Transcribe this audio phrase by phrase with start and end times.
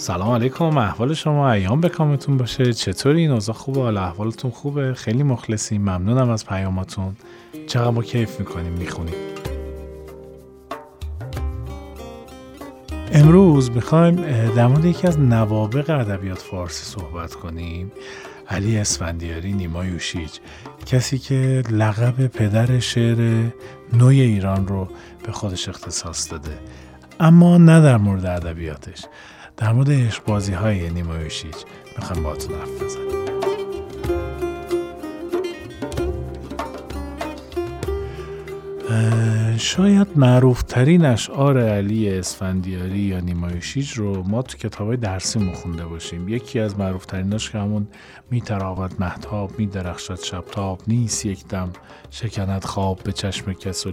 [0.00, 2.72] سلام علیکم احوال شما ایام بکامتون باشه.
[2.72, 5.82] چطوری؟ اوضاع خوبه؟ حالا احوالتون خوبه؟ خیلی مخلصیم.
[5.82, 7.16] ممنونم از پیاماتون.
[7.66, 9.14] چقدر ما کیف می‌کنیم می‌خونیم.
[13.12, 14.16] امروز می‌خوایم
[14.56, 17.92] در مورد یکی از نوابق ادبیات فارسی صحبت کنیم.
[18.48, 20.30] علی اسفندیاری نیما یوشیج.
[20.86, 23.44] کسی که لقب پدر شعر
[23.92, 24.88] نوی ایران رو
[25.26, 26.58] به خودش اختصاص داده.
[27.20, 29.04] اما نه در مورد ادبیاتش.
[29.60, 31.54] در مورد عشق های نیما یوشیج
[31.96, 33.20] می‌خوایم باهاتون حرف بزنیم
[39.58, 45.84] شاید معروف ترین اشعار علی اسفندیاری یا نیمایشیج رو ما تو کتاب های درسی مخونده
[45.84, 46.28] باشیم.
[46.28, 47.88] یکی از معروف تریناش که همون
[48.30, 51.72] میتراود محتاب میدرخشد شبتاب نیست یک دم
[52.10, 53.90] شکند خواب به چشم کس و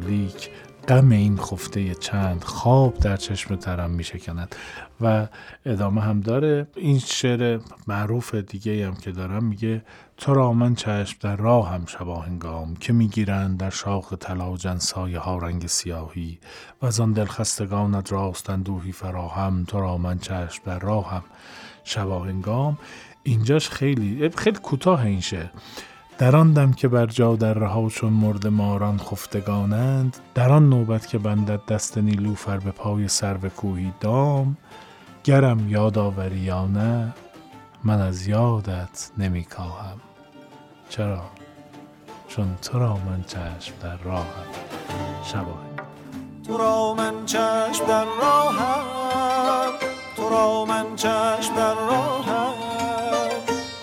[0.87, 4.55] غم این خفته چند خواب در چشم ترم می شکند
[5.01, 5.27] و
[5.65, 6.67] ادامه هم داره.
[6.75, 9.83] این شعر معروف دیگه هم که دارم میگه
[10.17, 14.57] تو را من چشم در راه هم شبا هنگام که می‌گیرند در شاخ طلا و
[14.77, 16.39] سایه ها رنگ سیاهی
[16.81, 21.23] و از آن دلخستگانت راست اندوهی فراهم تو را من چشم در راه هم
[21.83, 22.77] شبا هنگام.
[23.23, 25.49] اینجاش خیلی خیلی کوتاه این شعر.
[26.17, 31.07] در آن دم که بر جا در رها چون مرد ماران خفتگانند در آن نوبت
[31.07, 34.57] که بندد دست نیلوفر به پای سرو کوهی دام
[35.23, 37.13] گرم یاد آوری یا نه
[37.83, 39.97] من از یادت نمی کاهم
[40.89, 41.21] چرا؟
[42.27, 44.25] چون تو را من چشم در راهم.
[45.23, 45.61] شباه
[46.47, 48.83] تو را من چشم در راهم.
[50.15, 52.53] تو را من چشم در راهم.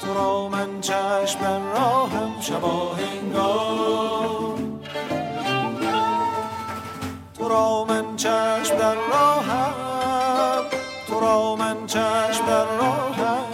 [0.00, 2.03] تو را من چشم در راهم.
[2.44, 4.80] شبا هنگام.
[7.38, 9.74] تو را من چشم در راهم
[11.06, 13.44] تو را من چشم در راهم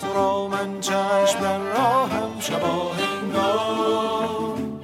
[0.00, 4.80] تو را من چشم در راهم شبا هنگام.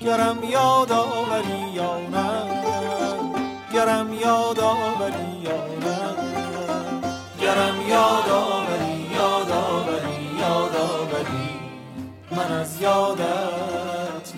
[0.00, 2.30] گرم یاد آوری یا نه
[3.72, 5.98] گرم یاد آوری یا نه
[7.40, 8.65] گرم یاد آوری
[12.80, 14.32] یادت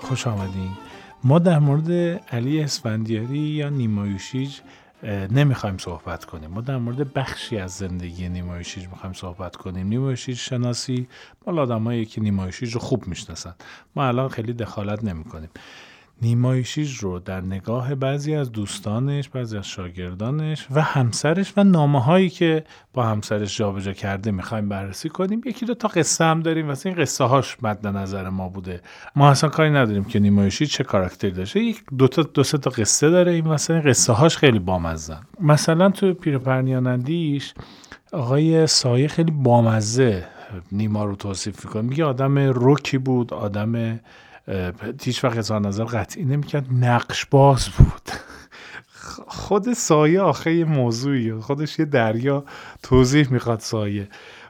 [0.00, 0.70] خوش آمدین.
[1.24, 1.90] ما در مورد
[2.32, 4.60] علی اسفندیاری یا نیمایوشیج
[5.30, 6.50] نمی‌خوایم صحبت کنیم.
[6.50, 9.86] ما در مورد بخشی از زندگی نیمایوشیج می‌خوایم صحبت کنیم.
[9.86, 11.08] نیمایوشیج شناسی
[11.46, 13.54] مال آدمایی که نیمایوشیج رو خوب می‌شناسن.
[13.96, 15.50] ما الان خیلی دخالت نمی‌کنیم.
[16.22, 22.30] نیمایشیج رو در نگاه بعضی از دوستانش، بعضی از شاگردانش و همسرش و نامه هایی
[22.30, 25.40] که با همسرش جابجا کرده می‌خوایم بررسی کنیم.
[25.46, 26.68] یکی دو تا قصه هم داریم.
[26.68, 28.80] واسه این قصه هاش مد نظر ما بوده.
[29.16, 31.60] ما اصلا کاری نداریم که نیمایشی چه کاراکتری داشته.
[31.60, 35.90] یک دو تا دو سه تا قصه داره این مثلا قصه هاش خیلی بامزن مثلا
[35.90, 37.54] تو پیرپرنیانندیش
[38.12, 40.24] آقای سایه خیلی بامزه
[40.72, 41.82] نیما رو توصیف می‌کنه.
[41.82, 44.00] میگه آدم روکی بود آدم
[45.02, 46.66] هیچ وقت اظهار نظر قطعی نمی‌کرد.
[46.72, 48.10] نقش باز بود.
[49.26, 51.40] خود سایه آخه یه موضوعیه.
[51.40, 52.44] خودش یه دریا
[52.82, 54.08] توضیح می‌خواد سایه.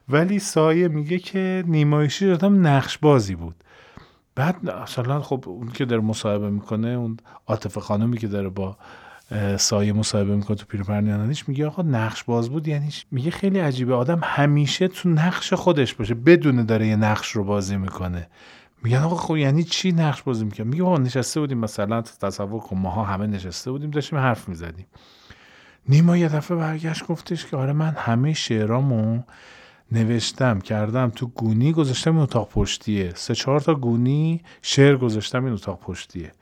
[0.08, 3.54] ولی سایه میگه که نیمایشی آدم نقش بازی بود.
[4.34, 8.76] بعد اصلا خب اون که داره مصاحبه می‌کنه اون عاطفه خانمی که داره با
[9.56, 12.68] سایه مصاحبه می‌کنه تو پیرپرنیانانیش میگه آقا نقش باز بود.
[12.68, 13.94] یعنی میگه خیلی عجیبه.
[13.94, 16.14] آدم همیشه تو نقش خودش باشه.
[16.14, 18.28] بدونه داره یه نقش رو بازی می‌کنه.
[18.82, 22.78] میگن آقا خب یعنی چی نقش بازی می‌کنم میگه آقا نشسته بودیم مثلا تصور کن
[22.78, 24.86] ماها همه نشسته بودیم داشتیم حرف می‌زدیم.
[25.88, 29.22] نیما یه دفعه برگشت گفتش که آره من همه شعرامو
[29.92, 33.12] نوشتم کردم تو گونی گذاشتم این اتاق پشتیه.
[33.14, 36.32] سه چهار تا گونی شعر گذاشتم این اتاق پشتیه.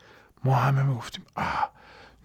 [0.45, 1.74] ما همه می‌گفتیم آه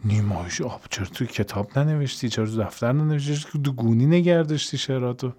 [0.05, 0.81] نیمایش آب.
[0.89, 5.31] چرا تو کتاب ننوشتی؟ چرا تو دفتر ننوشتی؟ تو گونی نگردشتی شعراتو؟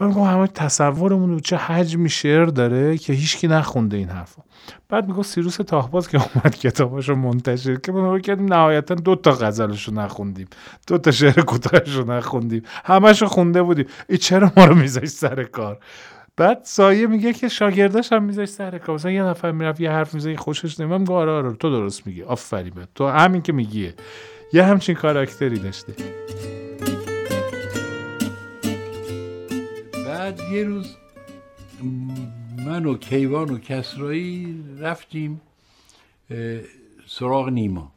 [0.00, 4.42] من میگم همه تصورمون چه حجمی شعر داره که هیچکی نخونده این حرفو.
[4.88, 9.92] بعد میگم سیروس تاهباز که اومد کتاباشو منتشر که ما کردیم نهایتا دو تا غزلشو
[9.92, 10.48] نخوندیم.
[10.86, 12.62] دو تا شعر کوتاهشو نخوندیم.
[12.84, 13.86] همشو خونده بودیم.
[14.08, 15.78] ای چرا ما رو میذاشت سر کار؟
[16.36, 19.10] بعد سایه میگه که شاگرداش هم میذاشت سر کار.
[19.10, 22.22] یه نفر می‌رفت یه حرف می‌زنه خوشش نمیم آره آره تو درست میگی.
[22.22, 22.72] آفرین.
[22.94, 23.94] تو همین که میگیه
[24.52, 25.94] یه همچین کاراکتری داشته.
[30.06, 30.96] بعد یه روز
[32.66, 35.40] من و کیوان و کسرایی رفتیم
[37.06, 37.92] سراغ نیما.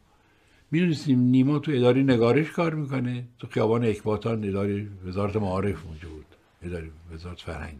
[0.71, 3.23] می‌دونستیم نیما تو اداره نگارش کار می‌کنه.
[3.39, 6.25] تو خیابان اکباتان اداره وزارت معارف اونجا بود.
[6.63, 7.79] اداره وزارت فرهنگ.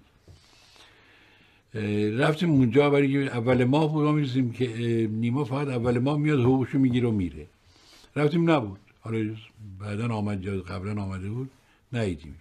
[2.18, 4.68] رفتیم اونجا برای اول ماه بود ما می‌رسیم که
[5.12, 7.48] نیما فقط اول ماه میاد حقوقشو می‌گیره و میره.
[8.16, 8.80] رفتیم نبود.
[9.02, 9.36] حالا
[9.80, 11.50] بعدا آمد قبلا آمده بود
[11.94, 12.36] نیدیمش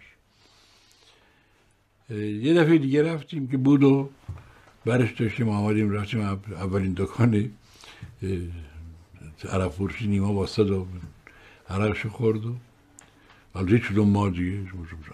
[2.45, 4.11] یه دفعه دیگه رفتیم که بود و
[4.85, 7.51] برش داشتیم آمدیم رفتیم اولین دکان
[9.53, 10.87] عرق فروشی نیما باستاد و
[11.69, 12.55] عرقشو خورد و
[13.55, 14.61] البته چون ما دیگه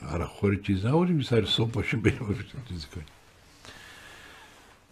[0.08, 2.18] عرق خوری چیز نبودیم سر صبح باشیم بریم
[2.68, 3.06] چیز کنیم.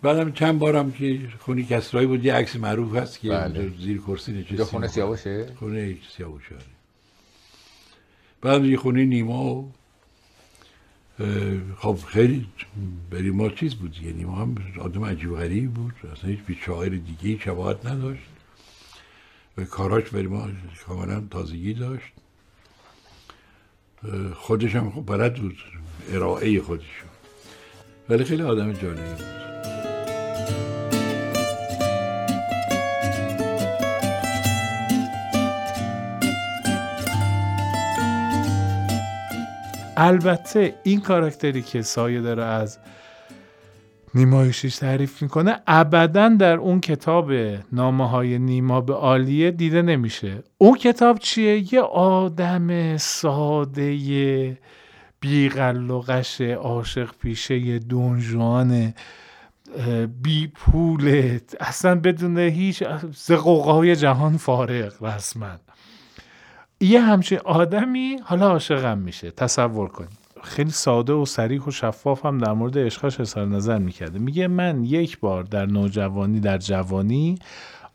[0.03, 3.73] بعدم چند بارم که خونی کسرایی بود یه عکس معروف هست که بله.
[3.81, 6.65] زیر کرسی نشستیم خونه سیاوشه؟ خونه سیاوشه آره.
[8.41, 9.73] بعد یه خونه نیما و
[11.79, 12.47] خب خیلی
[13.11, 15.95] بری ما چیز بود دیگه نیما هم آدم عجیب غریب بود.
[16.13, 18.23] اصلا هیچ بی شاعر دیگه شباهت نداشت.
[19.59, 20.49] و کاراش بری ما
[20.87, 22.13] کاملا تازگی داشت.
[24.35, 25.57] خودش هم خب بلد بود
[26.13, 27.07] ارائه خودشو
[28.09, 29.52] ولی خیلی آدم جالبی بود.
[40.03, 42.79] البته این کاراکتری که سایه داره از
[44.15, 47.33] نیمایشیش تعریف می‌کنه ابدا در اون کتاب
[47.73, 54.59] نامه های نیما به عالیه دیده نمیشه اون کتاب چیه؟ یه آدم ساده
[55.21, 58.95] بیقل و قش عاشق پیشه دونجوان
[60.23, 62.85] بی پول اصلا بدون هیچ
[63.15, 65.57] زقوقای جهان فارغ رسما
[66.83, 69.31] یه همچین آدمی حالا عاشقم میشه.
[69.31, 74.19] تصور کنید خیلی ساده و سریح و شفاف هم در مورد عشقاش اظهار نظر می‌کرده.
[74.19, 77.39] میگه من یک بار در نوجوانی در جوانی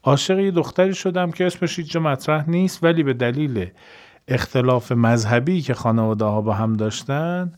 [0.04, 3.68] عاشق یه دختری شدم که اسمش هیچ مطرح نیست ولی به دلیل
[4.28, 7.54] اختلاف مذهبی که خانواده ها با هم داشتن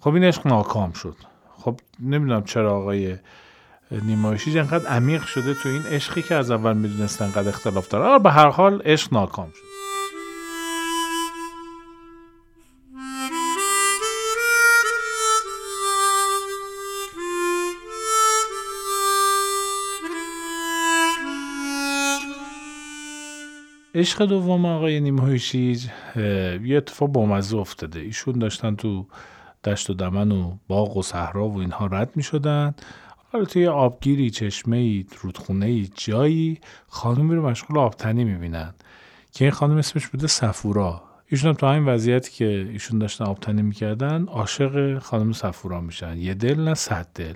[0.00, 1.16] خب این عشق ناکام شد.
[1.56, 3.16] خب نمی‌دونم چرا آقای
[3.90, 8.18] نیمایشی انقدر عمیق شده تو این عشقی که از اول می‌دونستن قد اختلاف داره.
[8.18, 9.73] به هر حال عشق ناکام شد.
[23.94, 25.86] عشق دوم آقای نیمهای شیج
[26.64, 28.00] یه اتفاق بامزه افتاده.
[28.00, 29.06] ایشون داشتن تو
[29.64, 32.74] دشت و دمن و باغ و صحرا و اینها رد می شدن
[33.32, 38.74] حالا توی آبگیری چشمه ای رودخونه ای جایی خانومی رو مشغول آبتنی می‌بینن
[39.32, 41.02] که این خانم اسمش بوده سفورا.
[41.26, 46.18] ایشون هم تو همین وضعیتی که ایشون داشتن آبتنی می‌کردن عاشق خانم سفورا میشن.
[46.18, 47.34] یه دل نه صد دل.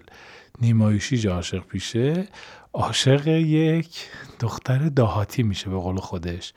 [0.61, 2.29] نیمایشی عاشق پیشه
[2.73, 4.07] عاشق یک
[4.41, 6.53] دختر دهاتی میشه به قول خودش.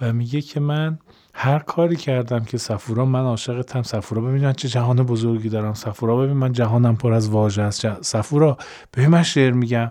[0.00, 0.98] و میگه که من
[1.34, 3.82] هر کاری کردم که سفورا من عاشقتم.
[3.82, 5.74] سفورا ببین چه جهان بزرگی دارم.
[5.74, 8.02] سفورا ببین من جهانم پر از واژه است.
[8.02, 8.58] سفورا
[8.94, 9.90] ببین من شعر میگم.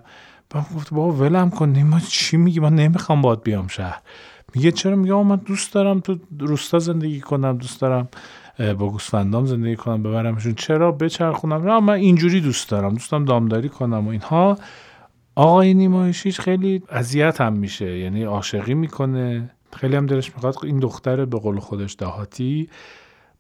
[0.50, 1.84] با گفت بابا ولم کن.
[1.84, 4.02] ما چی میگی؟ من نمی‌خوام باد بیام شهر.
[4.56, 8.08] میگه چرا؟ میگه من دوست دارم تو روستا زندگی کنم دوست دارم
[8.60, 10.56] با گوسفندام زندگی کنم ببرمشون.
[10.56, 11.70] چرا؟ بچرخونم.
[11.70, 12.94] نه من اینجوری دوست دارم.
[12.94, 14.58] دوستم دامداری کنم و اینها.
[15.36, 17.98] آقای نیمایشیش خیلی اذیت هم میشه.
[17.98, 19.50] یعنی عاشقی می‌کنه.
[19.76, 22.70] خیلی هم دلش می‌خواد این دختر به قول خودش دهاتی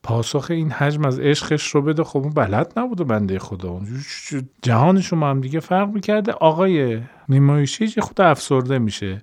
[0.03, 2.03] پاسخ این حجم از عشقش رو بده.
[2.03, 3.81] خب اون بلد نبوده بنده خدا.
[4.61, 6.31] جهانشون ما هم دیگه فرق می‌کرده.
[6.31, 9.21] آقای نیمایشیش خود افسرده میشه.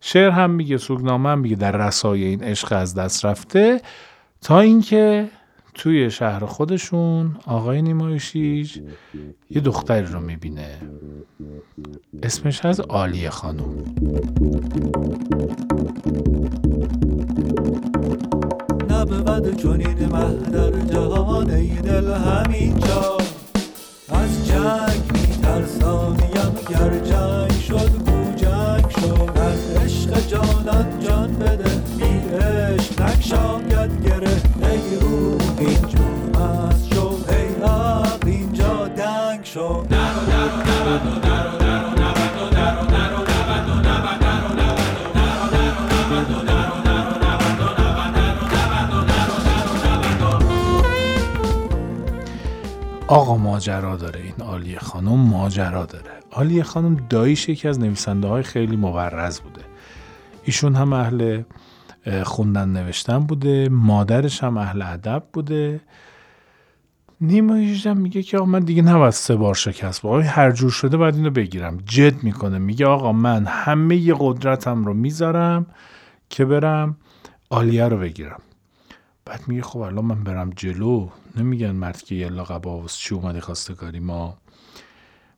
[0.00, 3.80] شعر هم میگه سوگنامه هم میگه در رسای این عشق از دست رفته.
[4.40, 5.28] تا اینکه
[5.74, 8.78] توی شهر خودشون آقای نیمایشیج
[9.50, 10.78] یه دختری رو می‌بینه.
[12.22, 13.84] اسمش از آلیه خانم.
[18.90, 23.18] نبود چونین مهدر جهان ای دل همینجا.
[24.08, 29.32] از جنگ میترسانیم گر جنگ شد گو جنگ شد.
[29.34, 32.20] در عشق جانان جان بده بی
[33.28, 39.86] نکشاید گره ای روح اینجا از شو ای حق اینجا دنگ شد
[53.06, 54.20] آقا ماجرا داره.
[54.20, 56.04] این آلیه خانم ماجرا داره.
[56.30, 59.62] آلیه خانم داییش یکی از نویسنده های خیلی مورز بوده.
[60.44, 61.42] ایشون هم اهل
[62.24, 63.68] خوندن نوشتن بوده.
[63.68, 65.80] مادرش هم اهل ادب بوده.
[67.20, 70.96] نیمایش هم میگه که آقا من دیگه نباید سه بار شکست با هر جور شده
[70.96, 71.78] باید اینو بگیرم.
[71.86, 72.58] جد می‌کنه.
[72.58, 75.66] میگه آقا من همه قدرتم رو می‌ذارم
[76.30, 76.96] که برم
[77.50, 78.40] آلیه رو بگیرم.
[79.24, 81.08] بعد میگه خب الان من برم جلو.
[81.36, 83.40] نمیگن مرد که یه قبا چی اومده
[83.74, 84.38] کاری ما.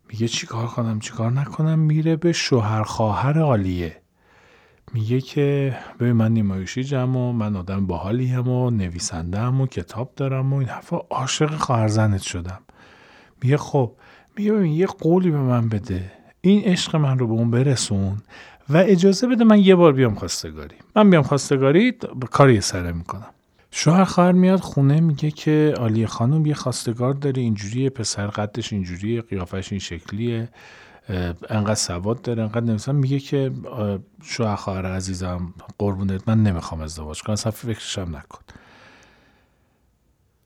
[0.09, 4.00] میگه چیکار کنم؟ چیکار نکنم؟ میره به شوهر خواهر عالیه
[4.93, 9.67] میگه که ببین من نیمایوشی جمع و من آدم باحالی هم و نویسنده هم و
[9.67, 12.61] کتاب دارم و این حرفا عاشق خواهرزنت شدم.
[13.43, 13.93] میگه خب
[14.37, 16.13] میگه ببین یه قولی به من بده.
[16.41, 18.17] این عشق من رو به اون برسون
[18.69, 20.77] و اجازه بده من یه بار بیام خواستگاری.
[20.97, 21.93] من بیام خواستگاری
[22.31, 23.31] کاری سره می‌کنم.
[23.71, 29.23] شوهر خواهر میاد خونه میگه که آلیه خانم یه خواستگار داره اینجوریه پسر قدش اینجوریه
[29.23, 30.49] قیافش این شکلیه.
[31.51, 33.53] انقدر سواد داره انقدر نمیسن میگه که
[34.23, 37.33] شوهر خواهر عزیزم قربونت من نمی‌خوام ازدواج کنم.
[37.33, 38.39] اصلا فکرشم نکن.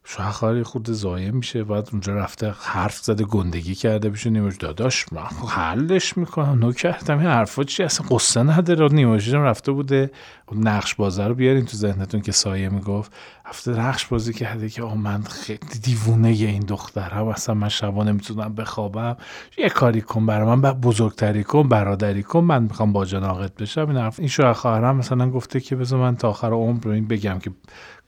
[0.07, 5.49] شوهر خود زایه میشه بعد اونجا رفته حرف زده گندگی کرده بشه نیمش داداش من
[5.49, 6.59] حلش می‌کنم.
[6.59, 7.19] نو کردم.
[7.19, 8.89] این حرفا چی؟ اصلا قصه نداره.
[8.89, 10.11] نیمش رفته بوده.
[10.53, 13.13] نقش بازه رو بیارین تو ذهنتون که سایه می‌گفت.
[13.47, 18.55] هفته نقش بازی کرده که آه من خیلی دیوونه این دخترم اصلا من شبا نمی‌تونم
[18.55, 19.17] بخوابم.
[19.59, 23.89] یه کاری کن برای من بزرگتری کن برادری کن من می‌خوام با جناقت بشم.
[23.89, 27.39] این حرف این شوهر خواهرم مثلا گفته که بذار من تا آخر عمر این بگم
[27.39, 27.51] که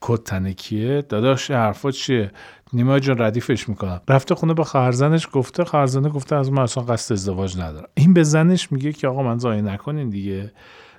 [0.00, 2.30] کد تنکیه داداش حرفا چیه؟
[2.72, 4.00] نیما جان ردیفش می‌کنم.
[4.08, 5.64] رفته خونه به خواهرزنش گفته.
[5.64, 7.88] خواهرزنه گفته از من اصلا قصد ازدواج ندارم.
[7.94, 10.52] این به زنش میگه که آقا من زایه نکنین دیگه.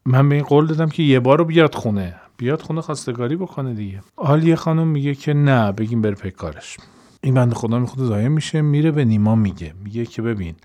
[0.05, 2.15] من به این قول دادم که یه بار رو بیاد خونه.
[2.37, 4.01] بیاد خونه خواستگاری بکنه دیگه.
[4.15, 6.77] آلیه خانم میگه که نه بگیم بره پیکارش
[7.21, 9.73] این بند خدا می‌خواد زایه میشه میره به نیما میگه.
[9.83, 10.55] میگه که ببین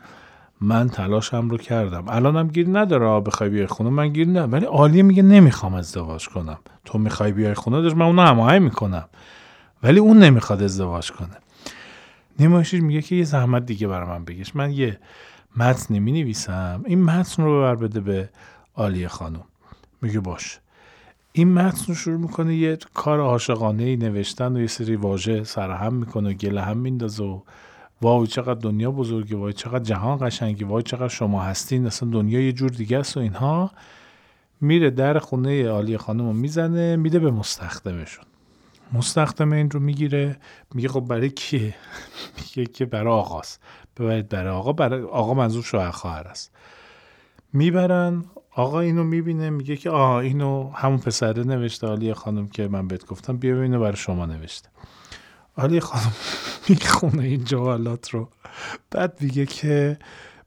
[0.61, 2.05] من تلاشم رو کردم.
[2.09, 4.43] الانم گیر نداره بخوای بیای خونه؟ من گیر نه.
[4.43, 6.59] ولی عالیه میگه نمی‌خوام ازدواج کنم.
[6.85, 9.09] تو می‌خوای بیای خونه؟ داشت من اونو هماهنگ می‌کنم.
[9.83, 11.37] ولی اون نمی‌خواد ازدواج کنه.
[12.39, 14.25] نیماشیر میگه که یه زحمت دیگه برای من
[14.55, 14.99] من یه
[15.57, 18.29] متن می نویسم این متن رو ببر بده به
[18.75, 19.45] عالیه خانم.
[20.03, 20.59] میگه باش.
[21.33, 25.95] این متن رو شروع می‌کنه یه کار عاشقانه ای نوشتن و یه سری واژه سرهم
[25.95, 27.41] می‌کنه و گله هم میندازه و
[28.03, 32.53] وای چقدر دنیا بزرگه وای چقدر جهان قشنگه وای چقدر شما هستین اصلا دنیا یه
[32.53, 33.71] جور دیگه است و اینها.
[34.61, 38.25] میره در خونه عالی خانم رو می‌زنه میده به مستخدمشون.
[38.93, 40.37] مستخدم این رو می‌گیره
[40.75, 41.75] میگه خب برای کیه
[42.39, 43.61] میگه که برای آقاست.
[43.97, 46.53] ببرید برای آقا برای آقا منظور شوهر خواهر است.
[47.53, 48.25] می‌برن
[48.55, 53.07] آقا اینو می‌بینه میگه که آه اینو همون پسره نوشته عالی خانم که من بهت
[53.07, 54.69] گفتم بیا اینو برای شما نوشته.
[55.57, 56.13] عالی خانم
[56.69, 58.29] می‌خونه این جوالات رو.
[58.91, 59.99] بعد میگه که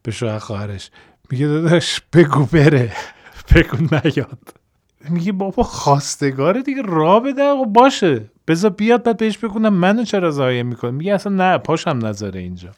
[0.03, 0.91] به شوهر خواهرش
[1.29, 2.93] میگه داداش بگو بره.
[3.55, 4.39] بگو نیاد.
[5.09, 8.25] میگه بابا خواستگاره دیگه را بده و باشه.
[8.47, 10.91] بذار بیاد بعد بهش بگونم منو چرا ضایع می‌کنه.
[10.91, 12.69] میگه اصلا نه پاشم نذاره اینجا.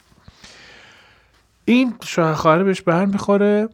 [1.65, 3.69] این شوهر خواهر بهش برمیخوره.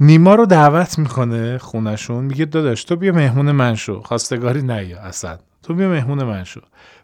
[0.00, 4.02] نیما رو دعوت می‌کنه خونشون میگه داداش تو بیا مهمون من شو.
[4.02, 5.38] خواستگاری نیا اصلا.
[5.62, 6.60] تو بیا مهمون من شو.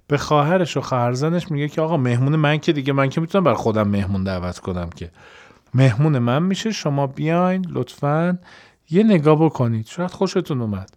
[0.06, 3.54] به خواهرش و خواهرزنش میگه که آقا مهمون من که دیگه من که می‌تونم بر
[3.54, 5.10] خودم مهمون دعوت کنم که.
[5.74, 8.38] مهمون من میشه شما بیاین لطفا
[8.90, 9.86] یه نگاه بکنید.
[9.86, 10.90] شاید خوشتون اومد.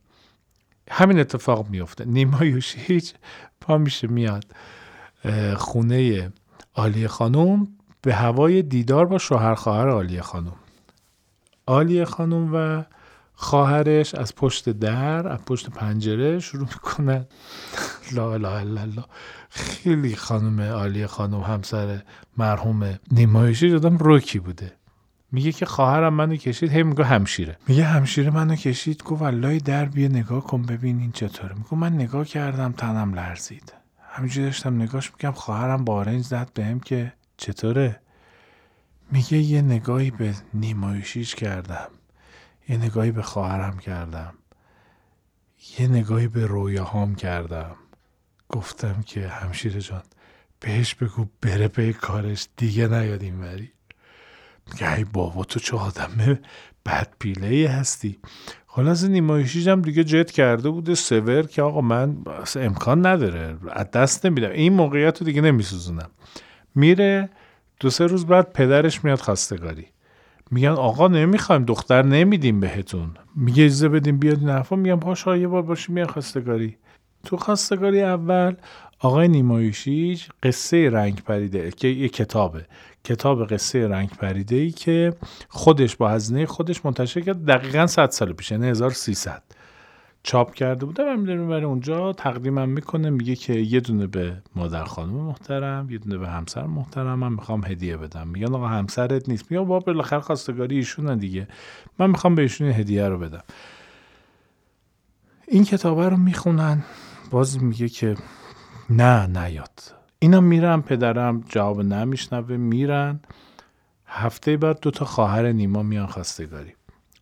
[0.92, 3.14] همین اتفاق میفته نیما یوشیچ
[3.62, 4.46] پا میشه میاد
[5.58, 6.32] خونه
[6.74, 7.68] آلی خانم
[8.02, 10.54] به هوای دیدار با شوهر خواهر آلی خانم.
[11.70, 12.84] آلی خانم و
[13.34, 17.26] خواهرش از پشت در از پشت پنجره شروع می‌کنن.
[18.12, 19.06] لا اله الا الله.
[19.50, 22.02] خیلی خانم عالی خانم همسر
[22.38, 24.72] مرحوم نیمایشی دادم روکی بوده.
[25.32, 27.58] میگه که خواهرم منو کشید هی میگه همشیره.
[27.68, 31.56] میگه همشیره منو کشید گفت والله در بیا نگاه کن ببین این چطوره.
[31.56, 33.74] میگه من نگاه کردم تنم لرزید.
[34.10, 38.00] همینجوری داشتم نگاش میگم خواهرم بارنج زد بهم که چطوره؟
[39.12, 41.90] میگه یه نگاهی به نیمایشیش کردم.
[42.70, 44.34] یه نگاهی به خواهرم کردم.
[45.80, 47.76] یه نگاهی به رویاهام کردم.
[48.50, 50.04] گفتم که همشیر جان
[50.60, 53.72] بهش بگو بره به کارش دیگه نیاد این وری.
[54.72, 56.40] میگه ای بابا تو چه آدم
[56.86, 58.20] بد پیله هستی.
[58.68, 62.18] خلاص نیمایشیش هم دیگه جت کرده بوده سور که آقا من
[62.56, 64.52] امکان نداره از دست نمیدم.
[64.52, 66.10] این موقعیت رو دیگه نمیسوزونم.
[66.76, 67.30] میره
[67.80, 69.86] دو سه روز بعد پدرش میاد خواستگاری
[70.52, 73.10] میگن آقا نمی‌خوایم دختر نمیدیم بهتون.
[73.36, 76.78] میگه اجازه بدیم بیاد این حرفا میگن پاشا یه بار باشیم میان خواستگاری
[77.24, 78.56] تو خواستگاری اول
[79.00, 82.66] آقای نیمایشی قصه رنگ پریده که یه کتابه.
[83.04, 85.14] کتاب قصه رنگ پریده ای که
[85.50, 89.44] خودش با هزینه خودش منتشر کرد دقیقا 100 سال پیش یعنی 1300
[90.30, 94.84] چاپ کرده بوده و می‌دونیم برای اونجا تقدیمم می‌کنه میگه که یه دونه به مادر
[94.84, 98.28] خانم محترم یه دونه به همسر محترم من می‌خوام هدیه بدم.
[98.28, 99.52] میگن آقا همسرت نیست.
[99.52, 101.48] میگه بابا بالاخره خواستگاری ایشون دیگه.
[102.00, 103.44] من می‌خوام به ایشون هدیه رو بدم.
[105.48, 106.84] این کتابه رو می‌خونن
[107.32, 108.16] باز میگه که
[108.90, 109.80] نه نیاد.
[110.20, 113.20] اینا میرن پدرم جواب نمیشنوه میرن.
[114.06, 116.74] هفته بعد دو تا خواهر نیما میان خواستگاری.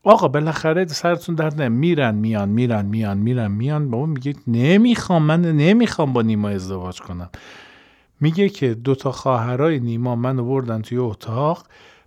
[0.07, 3.89] آقا بالاخره سرتون درد نه میرن میان میرن میان میرن میان.
[3.89, 7.29] بابا میگه نمی‌خوام من نمی‌خوام با نیما ازدواج کنم.
[8.21, 11.63] میگه که دو تا خواهرای نیما منو بردن توی اتاق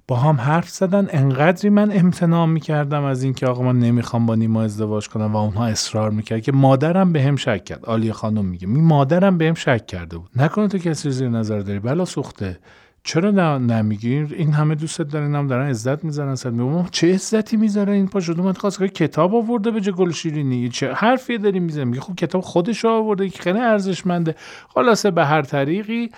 [0.09, 1.09] با هم حرف زدن.
[1.11, 5.67] انقدری من امتناع می‌کردم از اینکه آقا من نمی‌خوام با نیما ازدواج کنم و اونها
[5.67, 7.85] اصرار می‌کرد که مادرم به هم شک کرد.
[7.85, 10.31] آلی خانم میگه می مادرم به هم شک کرده بود.
[10.37, 11.79] نکنه تو کسی زیر نظر داری.
[11.79, 12.59] بلا سوخته.
[13.05, 17.93] چرا نمیگی؟ این همه دوستت دارن هم دارن عزت می‌ذارن سر میگم چه عزتی می‌ذاره
[17.93, 20.69] این پاشو اومد خواست کتاب آورده به گل شیرینی.
[20.69, 24.35] چه حرفی داری می‌زنه میگه خب کتاب خودش آورده که خیلی ارزشمنده.
[24.69, 26.11] خلاصه به هر طریقی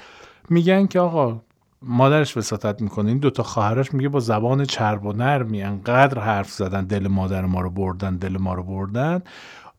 [0.51, 1.41] میگن که آقا
[1.83, 3.09] مادرش وساطت می‌کنه.
[3.09, 7.61] این دوتا خواهرش میگه با زبان چرب و نرمی انقدر حرف زدن دل مادر ما
[7.61, 9.23] رو بردن دل ما رو بردن.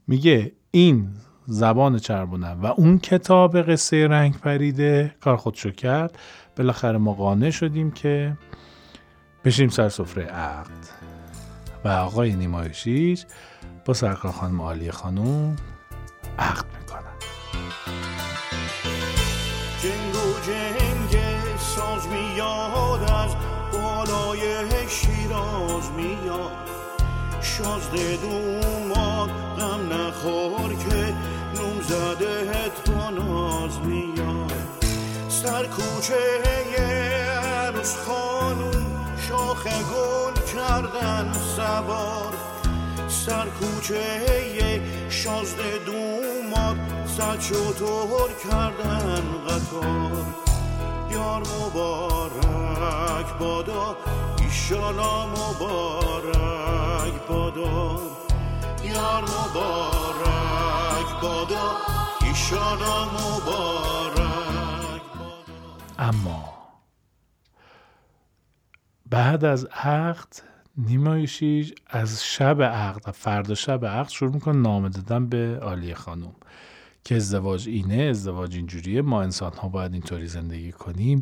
[0.07, 1.07] میگه این
[1.47, 6.17] زبان چرب و و اون کتاب قصه رنگ پریده کار خودشو کرد.
[6.55, 8.37] بالاخره ما قانع شدیم که
[9.45, 10.87] بشیم سر سفره عقد.
[11.85, 13.23] و آقای نیمایشیج
[13.85, 15.55] با سرکار خانم عالی خانوم
[16.39, 17.13] عقد می‌کنن.
[21.75, 23.35] ساز میاد از
[23.73, 24.41] بالای
[24.89, 26.69] شیراز میاد.
[27.41, 31.13] شازده دوماد غم نخور که
[31.55, 34.51] نوم زده با ناز میاد.
[35.29, 36.42] سر کوچه
[39.63, 42.33] شاخ گل کردن سوار.
[43.07, 46.77] سر کوچه شازده دوماد
[47.17, 50.25] صد شطور کردن قطار.
[51.11, 53.97] یار مبارک بادا
[54.41, 57.99] ایشالا مبارک بادا.
[58.83, 61.71] یار مبارک بادا
[62.21, 65.01] ایشالا مبارک
[65.99, 66.52] اما
[69.13, 70.27] بعد از عقد
[70.77, 76.35] نیمایشیج از شب عقد فردا شب عقد شروع می‌کنه نامه دادن به عالی خانوم
[77.03, 81.21] که ازدواج اینه ازدواج اینجوریه ما انسان ها باید اینطوری زندگی کنیم.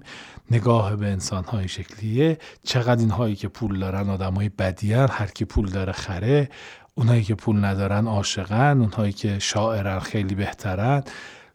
[0.52, 2.38] نگاه به انسان های شکلیه.
[2.64, 6.50] چقدر این هایی که پول دارن آدم های بدیان هر کی پول داره خره.
[6.96, 11.04] اونایی که پول ندارن عاشقن اونهایی که شاعرن خیلی بهترن.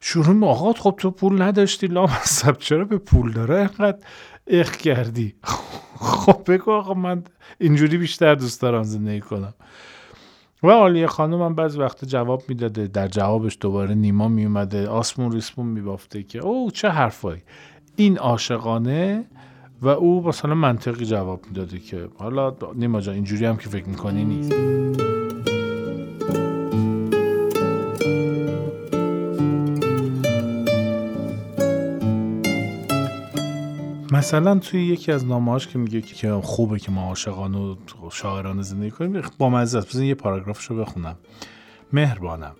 [0.01, 3.99] شروع آقا خب تو پول نداشتی لامصب چرا به پول داره؟ اینقدر
[4.47, 5.35] اخ کردی.
[5.97, 7.25] خب بگو آقا من
[7.59, 9.55] اینجوری بیشتر دوست دارم زندگی کنم.
[10.63, 12.87] و عالیه خانم هم بعضی وقت جواب می‌داده.
[12.87, 17.43] در جوابش دوباره نیما میومده آسمون ریسمون میبافته که او چه حرفایی.
[17.97, 19.25] این عاشقانه
[19.83, 24.25] و او مثلا منطقی جواب می‌داده که حالا نیما جان اینجوری هم که فکر می‌کنی
[24.25, 24.53] نیست.
[34.17, 37.77] مثلا توی یکی از نامه‌هاش که میگه که خوبه که ما عاشقان و
[38.13, 39.95] شاعرانه زندگی کنیم با مزه است.
[39.95, 41.17] یه پاراگرافشو بخونم.
[41.93, 42.55] مهربانم.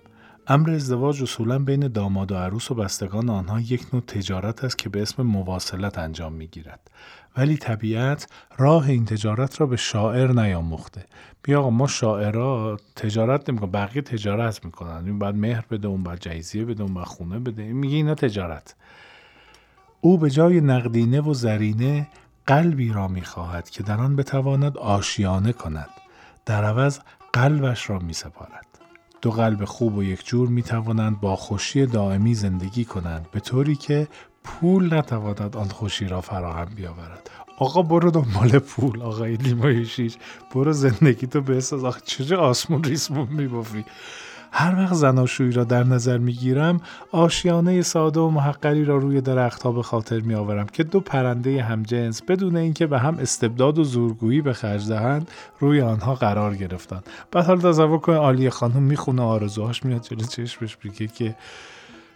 [0.47, 4.89] امر ازدواج اصولا بین داماد و عروس و بستگان آنها یک نوع تجارت است که
[4.89, 6.91] به اسم مواصلت انجام می‌گیرد.
[7.37, 11.05] ولی طبیعت راه این تجارت را به شاعر نیاموخته.
[11.43, 15.05] بیا آقا ما شاعرها تجارت نمی‌کنن بقیه تجارت می‌کنن.
[15.05, 17.63] این بعد مهر بده اون بعد جایزیه بده اون بعد خونه بده.
[17.73, 18.75] میگه اینا تجارت.
[20.01, 22.07] او به جای نقدینه و زرینه
[22.47, 25.89] قلبی را می‌خواهد که در آن بتواند آشیانه کند.
[26.45, 26.99] در عوض
[27.33, 28.65] قلبش را می سپارد.
[29.21, 33.75] دو قلب خوب و یک جور می توانند با خوشی دائمی زندگی کنند به طوری
[33.75, 34.07] که
[34.43, 37.29] پول نتواند آن خوشی را فراهم بیاورد.
[37.57, 40.17] آقا برو دنبال پول آقای لیمای شیش
[40.55, 41.83] برو زندگی تو بساز.
[41.83, 43.27] آخه چجا آسمون ریسمون
[44.59, 49.83] هر وقت زناشویی را در نظر می‌گیرم آشیانه ساده و محقری را روی درختها به
[49.83, 54.87] خاطر میآورم که دو پرنده همجنس بدون اینکه به هم استبداد و زورگویی به خرج
[54.87, 57.03] دهند روی آنها قرار گرفتند.
[57.31, 61.35] بعد حال تصور کن عالی خانم می‌خونه آرزوهاش میاد جلو چشمش میگه که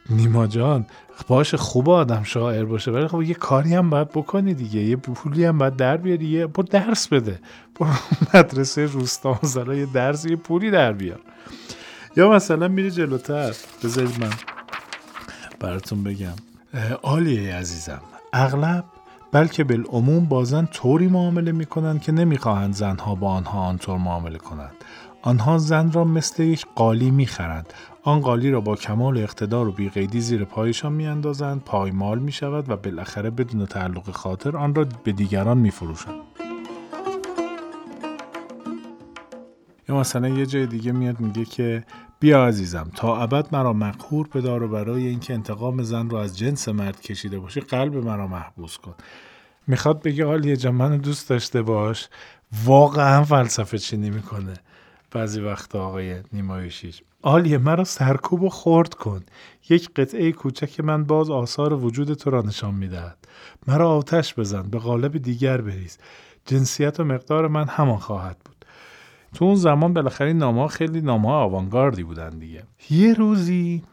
[0.09, 0.85] نیما جان
[1.27, 5.45] باشه خوب آدم شاعر باشه ولی خب یه کاری هم باید بکنی دیگه یه پولی
[5.45, 7.39] هم باید در بیاری یه برو درس بده.
[7.79, 7.89] برو
[8.33, 11.19] مدرسه روستا مثلا یه درس یه پولی در بیار.
[12.17, 13.55] یا مثلا میری جلوتر.
[13.83, 14.33] بذارید من
[15.59, 16.33] براتون بگم.
[17.03, 18.01] عالیه عزیزم
[18.33, 18.83] اغلب
[19.31, 24.71] بلکه بالعموم بازن طوری معامله می‌کنند که نمی‌خواهند زنها با آنها آنطور معامله کنند.
[25.21, 27.73] آنها زن را مثل یک قالی می‌خرند.
[28.03, 33.29] آن قالی را با کمال اقتدار و بیقیدی زیر پایشان میاندازند پایمال می‌شود و بالاخره
[33.29, 36.15] بدون تعلق خاطر آن را به دیگران میفروشند.
[39.91, 41.83] یا مثلا یه جای دیگه میاد میگه که
[42.19, 46.69] بیا عزیزم تا ابد مرا مقهور بدار و برای اینکه انتقام زن رو از جنس
[46.69, 48.93] مرد کشیده باشی قلب مرا محبوس کن.
[49.67, 52.09] می‌خواد بگه آلیه جان منو دوست داشته باش.
[52.65, 54.53] واقعا فلسفه چینی می‌کنه.
[55.11, 59.23] بعضی وقت آقای نیمایشیش آلیه مرا سرکوب و خورد کن.
[59.69, 63.17] یک قطعه کوچک من باز آثار وجود تو را نشان می‌دهد.
[63.67, 65.97] مرا آتش بزن به قالب دیگر بریز.
[66.45, 68.50] جنسیت و مقدار من همان خواهد بود.
[69.33, 72.63] تو اون زمان بالاخره این نامه خیلی نامه ها آوانگاردی بودن دیگه.
[72.89, 73.83] یه روزی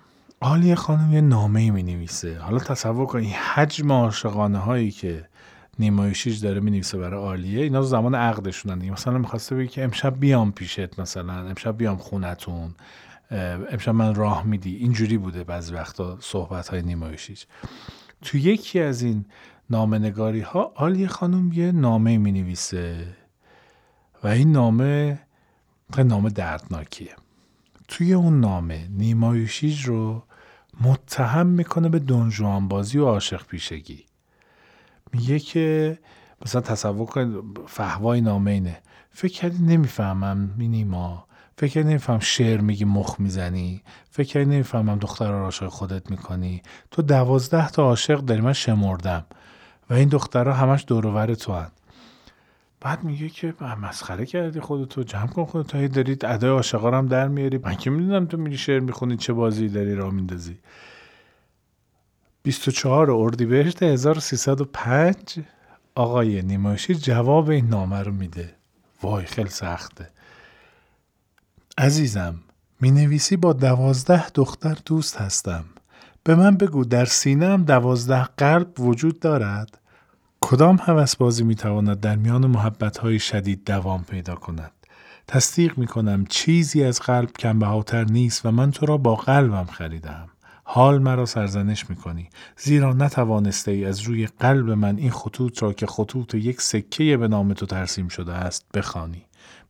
[0.41, 5.25] آلیه خانم یه نامه می نویسه حالا تصور کنید حجم عاشقانه هایی که
[5.79, 8.79] نیمایشیش داره می نویسه برای آلیه اینا زمان عقدشونن.
[8.79, 12.75] دیگه مثلا می‌خواسته بگه که امشب بیام پیشت مثلا امشب بیام خونتون
[13.71, 14.77] امشب من راه میدی.
[14.77, 17.47] اینجوری بوده بعضی وقتا صحبت های نیمایشیش
[18.23, 19.25] تو یکی از این
[19.71, 23.07] نامنگاری ها آلیه خانم یه نامه می نویسه
[24.25, 25.19] و این نامه
[25.97, 27.17] نامه دردناکیه.
[27.89, 30.23] توی اون نامه نیمایوشیج رو
[30.81, 34.05] متهم می‌کنه به دنجوان بازی و عاشق پیشگی.
[35.13, 35.99] میگه که
[36.45, 38.79] مثلا تصور کن فهوای نامه اینه.
[39.11, 41.27] فکر کردی نمی‌فهمم نیما.
[41.57, 43.83] فکر کردی نمیفهم شعر میگی مخ می‌زنی.
[44.11, 46.63] فکر کردی نمی‌فهمم دختر را عاشق خودت می‌کنی.
[46.91, 49.27] تو دوازده تا عاشق داری من شمردم.
[49.91, 51.71] و این دخترها همش دورور تو هن.
[52.81, 55.79] بعد میگه که مسخره کردی خودتو جمع کن خودتو.
[55.79, 57.59] هی دارید ادای عاشقا هم در میاری.
[57.59, 60.59] من که می‌دونم تو میری شعر می‌خونی چه بازی داری را میندازی.
[62.43, 65.17] 24 اردیبهشت 1305
[65.95, 68.55] آقای نیمایشی جواب این نامه رو میده.
[69.03, 70.11] وای خیلی سخته.
[71.79, 72.35] عزیزم
[72.81, 75.65] می نویسی با دوازده دختر دوست هستم.
[76.25, 79.79] به من بگو در سینم دوازده قلب وجود دارد؟
[80.41, 84.73] کدام هوس بازی می تواند در میان محبت های شدید دوام پیدا کند؟
[85.27, 89.65] تصدیق می کنم چیزی از قلب کم بهاتر نیست و من تو را با قلبم
[89.65, 90.29] خریدم
[90.65, 95.73] حال مرا سرزنش می کنی زیرا نتوانسته ای از روی قلب من این خطوط را
[95.73, 99.23] که خطوط یک سکه به نام تو ترسیم شده است بخوانی.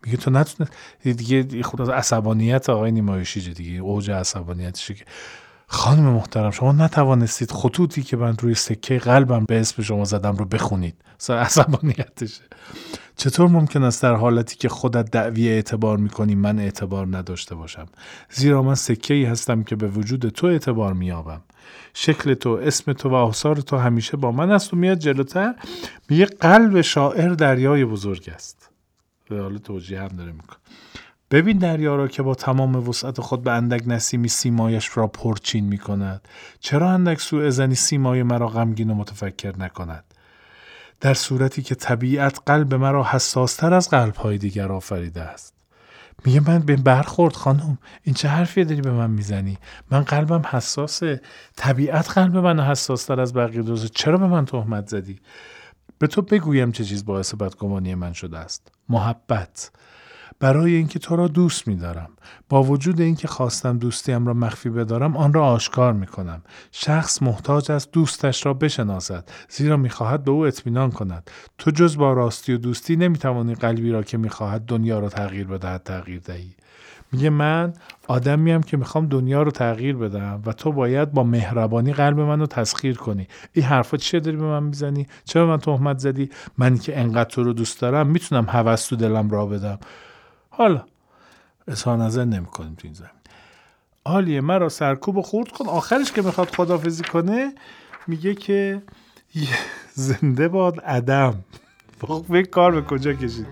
[0.05, 0.71] میگه تو نتونه
[1.03, 3.81] دیگه خود از عصبانیت آقای نیمایشی دیگه.
[3.81, 5.05] اوج عصبانیتشه که
[5.71, 10.45] خانم محترم شما نتوانستید خطوطی که من روی سکه قلبم به اسم شما زدم رو
[10.45, 10.95] بخونید.
[11.19, 12.43] سر عصبانیتشه.
[13.17, 17.87] چطور ممکن است در حالتی که خودت دعوی اعتبار می‌کنی من اعتبار نداشته باشم؟
[18.31, 21.41] زیرا من سکه ای هستم که به وجود تو اعتبار میابم
[21.95, 25.55] شکل تو اسم تو و آثار تو همیشه با من است و میاد جلوتر.
[26.11, 28.71] میگه قلب شاعر دریای بزرگ است.
[29.31, 30.59] به حال توجیه هم داره می‌کنه.
[31.31, 35.79] ببین دریا را که با تمام وسعت خود به اندک نسیمی سیمایش را پرچین می
[35.79, 36.29] کند
[36.61, 40.05] چرا اندک سوء زنی سیمای مرا غمگین و متفکر نکند؟
[41.01, 45.55] در صورتی که طبیعت قلب مرا حساستر از قلبهای دیگر آفریده است.
[46.25, 49.59] میگه من به برخورد خانم این چه حرفی داری به من می‌زنی؟
[49.91, 51.21] من قلبم حساسه.
[51.57, 55.21] طبیعت قلب من حساستر از بقیه دوزه چرا به من تهمت زدی؟
[55.99, 58.73] به تو بگویم چه چیز باعث بدگمانی من شده است.
[58.89, 59.71] محبت.
[60.41, 62.09] برای اینکه تو را دوست می دارم.
[62.49, 66.43] با وجود اینکه خواستم دوستیم را مخفی بدارم آن را آشکار می کنم.
[66.73, 71.31] شخص محتاج است دوستش را بشناسد زیرا می‌خواهد به او اطمینان کند.
[71.59, 75.83] تو جز با راستی و دوستی نمی‌توانی قلبی را که می‌خواهد دنیا را تغییر بدهد
[75.83, 76.55] تغییر دهی.
[77.13, 77.73] میگه من
[78.09, 82.97] آدمیم که می‌خوام دنیا رو تغییر بدم و تو باید با مهربانی قلب منو تسخیر
[82.97, 83.29] کنی.
[83.53, 87.43] این حرفا چیه داری به من می‌زنی؟ چرا من تهمت زدی؟ من که انقدر تو
[87.43, 89.79] رو دوست دارم می‌تونم هوس دلم را بدم.
[90.59, 90.85] حالا
[91.69, 93.11] اظهار نظر نمی‌کنیم تو این زمین.
[94.07, 95.69] حالیه مرا سرکوب و خورد کن.
[95.69, 97.53] آخرش که می‌خواد خدافزی کنه
[98.07, 98.83] میگه که
[99.95, 101.35] زنده باد عدم.
[102.29, 103.47] فکر کار به کجا کشید.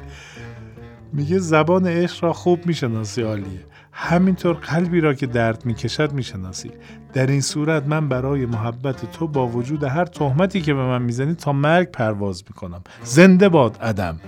[1.13, 6.71] میگه زبان عشق را خوب می‌شناسی عالیه همینطور قلبی را که درد می‌کشد می‌شناسی.
[7.13, 11.35] در این صورت من برای محبت تو با وجود هر تهمتی که به من می‌زنی
[11.35, 12.83] تا مرگ پرواز می‌کنم.
[13.05, 14.21] زنده باد عدم.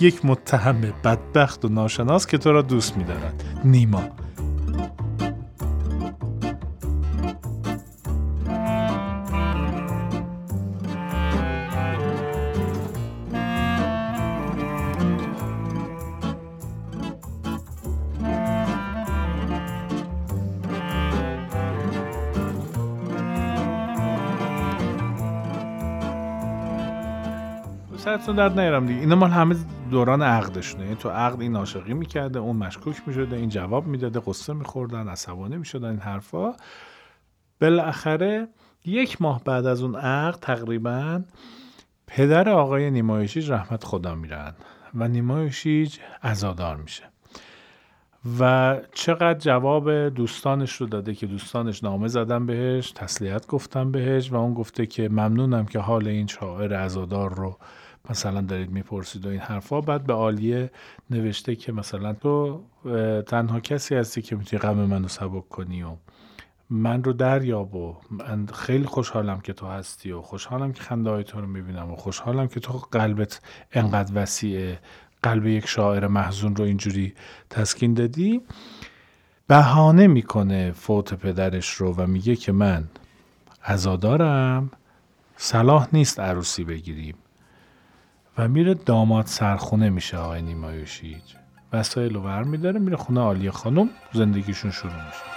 [0.00, 3.44] یک متهم بدبخت و ناشناس که تو را دوست میدارد.
[3.64, 4.02] نیما
[28.30, 29.00] سرتون درد نیارم دیگه.
[29.00, 29.56] اینا مال همه
[29.90, 30.84] دوران عقدشونه.
[30.84, 35.56] یعنی تو عقد این عاشقی می‌کرده اون مشکوک می‌شده این جواب می‌داده قصه میخوردن عصبانی
[35.56, 36.52] می‌شدن این حرفا.
[37.60, 38.48] بالاخره
[38.84, 41.22] یک ماه بعد از اون عقد تقریبا
[42.06, 44.54] پدر آقای نیمایشیج رحمت خدا میرن
[44.94, 47.04] و نیمایشیج ازادار میشه.
[48.40, 54.36] و چقدر جواب دوستانش رو داده که دوستانش نامه زدن بهش تسلیت گفتن بهش و
[54.36, 57.58] اون گفته که ممنونم که حال این شاعر عزادار رو
[58.10, 60.70] مثلا دارید می‌پرسید و این حرفا بعد به عالیه
[61.10, 62.62] نوشته که مثلا تو
[63.26, 65.96] تنها کسی هستی که می‌تونی غم منو سبک کنی و
[66.70, 71.24] من رو دریاب و من خیلی خوشحالم که تو هستی و خوشحالم که خنده های
[71.24, 73.40] تو رو می‌بینم و خوشحالم که تو قلبت
[73.72, 74.78] انقدر وسیعه
[75.22, 77.14] قلب یک شاعر محزون رو اینجوری
[77.50, 78.40] تسکین دادی.
[79.46, 82.88] بهانه می‌کنه فوت پدرش رو و میگه که من
[83.64, 84.70] عزادارم
[85.36, 87.14] صلاح نیست عروسی بگیریم.
[88.40, 91.22] و میره داماد سرخونه میشه آقای نیمایوشیج
[91.72, 95.30] وسایل رو ور میداره میره خونه عالی خانم زندگیشون شروع میشه.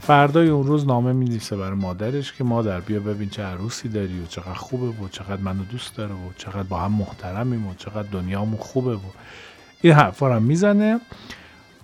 [0.00, 4.26] فردای اون روز نامه میدیسه برای مادرش که مادر بیا ببین چه عروسی داری و
[4.26, 8.56] چقدر خوبه و چقدر منو دوست داره و چقدر با هم محترمیم و چقدر دنیامون
[8.56, 9.00] خوبه و
[9.80, 11.00] این حرفا رو می‌زنه.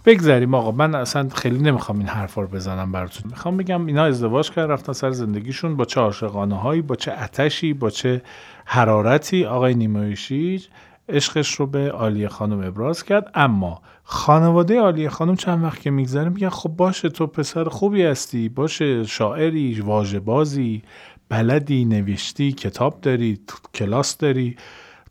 [0.05, 3.31] بگذریم آقا من اصلا خیلی نمی‌خوام این حرفا رو بزنم براتون.
[3.31, 7.73] می‌خوام بگم اینا ازدواج کرد رفتن سر زندگیشون با چه عاشقانه هایی با چه اتشی
[7.73, 8.23] با چه
[8.65, 9.45] حرارتی.
[9.45, 10.63] آقای نیمایشی
[11.09, 13.31] عشقش رو به عالیه خانم ابراز کرد.
[13.35, 18.49] اما خانواده عالیه خانم چند وقت که میگذره میگن خب باشه تو پسر خوبی هستی
[18.49, 20.83] باشه شاعری واژه بازی
[21.29, 23.41] بلدی نوشتی کتاب داری
[23.75, 24.57] کلاس داری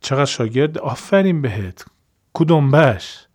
[0.02, 1.86] چقدر شاگرد آفرین بهت.
[2.34, 3.28] کدومبش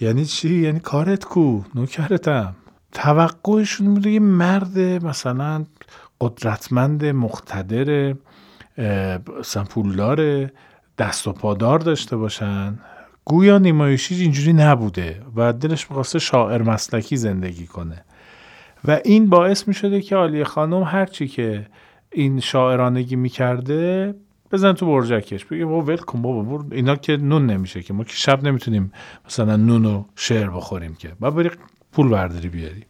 [0.00, 2.56] یعنی چی؟ یعنی کارت کو؟ نوکرتم.
[2.92, 5.64] توقعشون بوده یه مرد مثلا
[6.20, 8.14] قدرتمند مقتدر
[9.38, 10.50] مثلا پولدار
[10.98, 12.78] دست و پادار داشته باشن.
[13.24, 18.04] گویا نیمایشی اینجوری نبوده و دلش می‌خواسته شاعر مسلکی زندگی کنه.
[18.84, 21.66] و این باعث می‌شده که عالیه خانم هرچی که
[22.12, 24.14] این شاعرانگی می‌کرده
[24.52, 25.44] بزن تو برجکش.
[25.44, 27.92] بگه بابا ول کن بابا اینا که نون نمیشه که.
[27.94, 28.92] ما که شب نمی‌تونیم
[29.26, 31.12] مثلا نون و شعر بخوریم که.
[31.20, 31.50] و بری
[31.92, 32.84] پول برداری بیاری.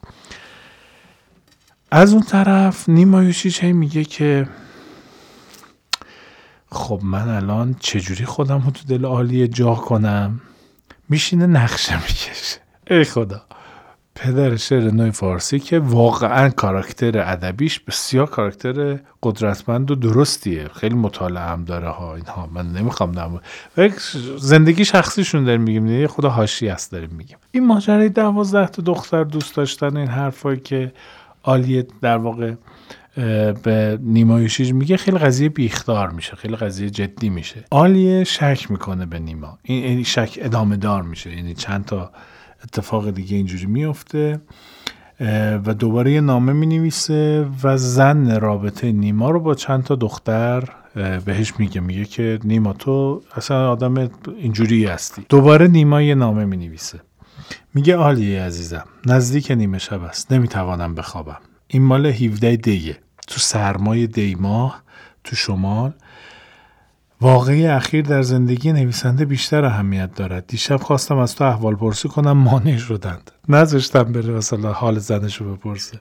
[1.91, 4.49] از اون طرف نیمایوشیچ هی میگه که
[6.71, 10.41] خب من الان چجوری خودم رو تو دل عالی جا کنم؟
[11.09, 12.61] میشینه نقشه می‌کشه.
[12.91, 13.43] ای خدا.
[14.17, 20.69] پدر شعر نوع فارسی که واقعا کاراکتر ادبیش بسیار کاراکتر قدرتمند و درستیه.
[20.69, 22.49] خیلی مطالعه هم داره ها اینها.
[22.55, 23.41] من نمی‌خوام نم
[24.39, 27.37] زندگی شخصیشون داریم میگیم یه خدا هاشی هست داریم میگیم.
[27.51, 30.93] این ماجرای دوازده تا دختر دوست داشتن این حرفایی که
[31.45, 32.55] عالیه در واقع
[33.63, 37.65] به نیمایوشیج میگه خیلی قضیه بیختار میشه خیلی قضیه جدی میشه.
[37.71, 39.59] آلیه شک می‌کنه به نیما.
[39.63, 41.37] این شک ادامه دار میشه.
[41.37, 42.11] یعنی چند تا
[42.67, 44.41] اتفاق دیگه اینجوری میفته
[45.67, 50.69] و دوباره یه نامه می نویسه و زن رابطه نیما رو با چند تا دختر
[51.25, 55.27] بهش میگه میگه که نیما تو اصلا آدم اینجوری هستی.
[55.29, 57.01] دوباره نیما یه نامه می نویسه
[57.75, 61.39] میگه آلیه عزیزم نزدیک نیمه شب است نمی‌توانم بخوابم.
[61.69, 62.97] این مال 17 دیه.
[63.29, 64.83] تو سرمای دیماه
[65.25, 65.93] تو شمال
[67.21, 70.47] واقعی اخیر در زندگی نویسنده بیشتر اهمیت دارد.
[70.47, 73.31] دیشب خواستم از تو احوال پرسی کنم مانع شدند.
[73.49, 76.01] نذاشتم بره مثلا حال زنش رو بپرسه.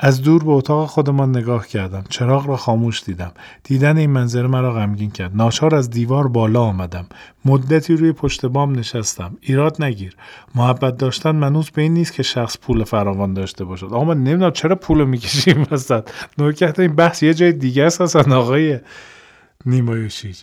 [0.00, 2.04] از دور به اتاق خودمان نگاه کردم.
[2.08, 3.32] چراغ را خاموش دیدم.
[3.64, 5.36] دیدن این منظره مرا غمگین کرد.
[5.36, 7.06] ناچار از دیوار بالا آمدم.
[7.44, 9.36] مدتی روی پشت بام نشستم.
[9.40, 10.16] ایراد نگیر.
[10.54, 13.86] محبت داشتن منوط به این نیست که شخص پول فراوان داشته باشد.
[13.86, 16.08] آقا من نمی‌دونم چرا پول می‌کشیم وسط.
[16.38, 18.78] نوکت این بحث یه جای دیگه است اصلا آقای
[19.66, 20.42] نیمایوشیج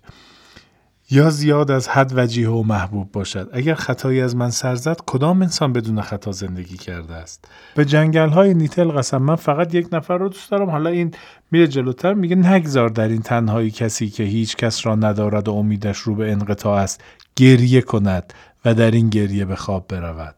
[1.09, 3.49] یا زیاد از حد وجیه و محبوب باشد.
[3.53, 8.29] اگر خطایی از من سر زد کدام انسان بدون خطا زندگی کرده است؟ به جنگل
[8.29, 10.69] های نیتل قسم من فقط یک نفر رو دوست دارم.
[10.69, 11.11] حالا این
[11.51, 15.97] میره جلوتر میگه نگذار در این تنهایی کسی که هیچ کس را ندارد و امیدش
[15.97, 17.03] رو به انقطاع است
[17.35, 18.33] گریه کند
[18.65, 20.35] و در این گریه به خواب برود.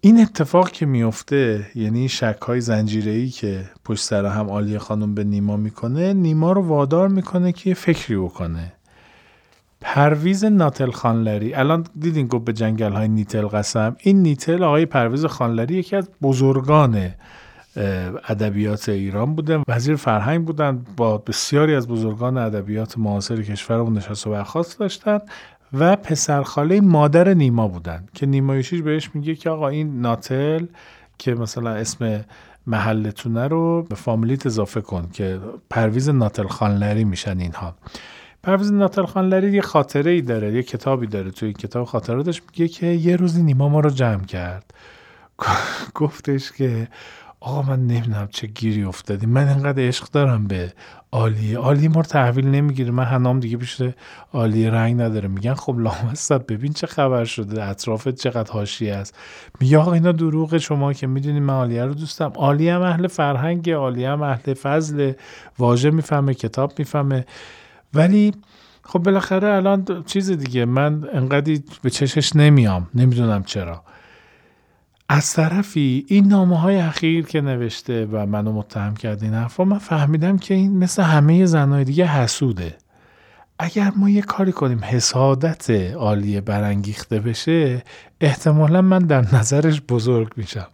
[0.00, 5.24] این اتفاق که میفته یعنی شک های زنجیره که پشت سر هم عالی خانم به
[5.24, 8.72] نیما می‌کنه نیما رو وادار می‌کنه که فکری بکنه.
[9.80, 11.54] پرویز ناتل خانلری.
[11.54, 13.96] الان دیدین گفت به جنگل های نیتل قسم.
[14.00, 17.10] این نیتل آقای پرویز خانلری یکی از بزرگان
[18.28, 24.30] ادبیات ایران بودن وزیر فرهنگ بودن با بسیاری از بزرگان ادبیات معاصر کشورمون نشست و
[24.30, 25.18] برخواست داشتن.
[25.72, 30.66] و پسرخاله مادر نیما بودن که نیمایشیش بهش میگه که آقا این ناتل
[31.18, 32.24] که مثلا اسم
[32.66, 37.74] محلتونه رو به فامیلیت اضافه کن که پرویز ناتل خانلری میشن اینها.
[38.42, 41.30] پرویز ناتل خانلری یه خاطره ای داره یه کتابی داره.
[41.30, 44.74] توی این کتاب خاطراتش میگه که یه روزی نیما ما رو جمع کرد.
[45.94, 46.88] گفتش که
[47.40, 50.72] آقا من نمی‌دونم چه گیری افتادی من انقدر عشق دارم به
[51.12, 51.88] عالی.
[51.88, 52.90] ما رو تحویل نمی‌گیره.
[52.90, 53.82] من هنام دیگه پیش
[54.32, 55.28] عالی رنگ نداره.
[55.28, 56.44] میگن خب لامصب.
[56.48, 57.64] ببین چه خبر شده.
[57.64, 59.16] اطرافت چقدر حاشیه است.
[59.60, 63.70] میگه آقا اینا دروغ شما که می‌دونی من عالیه رو دوستم عالی هم اهل فرهنگ
[63.70, 65.12] عالی هم اهل فضل
[65.58, 67.26] واژه می‌فهمه کتاب می‌فهمه.
[67.94, 68.32] ولی
[68.82, 70.64] خب بالاخره الان چیز دیگه.
[70.64, 72.86] من انقدر به چشش نمیام.
[72.94, 73.82] نمی‌دونم چرا.
[75.08, 79.78] از طرفی این نامه های اخیر که نوشته و منو متهم کرد این حرفا من
[79.78, 82.76] فهمیدم که این مثل همه زنهای دیگه حسوده.
[83.58, 87.82] اگر ما یه کاری کنیم حسادت عالیه برانگیخته بشه
[88.20, 90.68] احتمالا من در نظرش بزرگ میشم.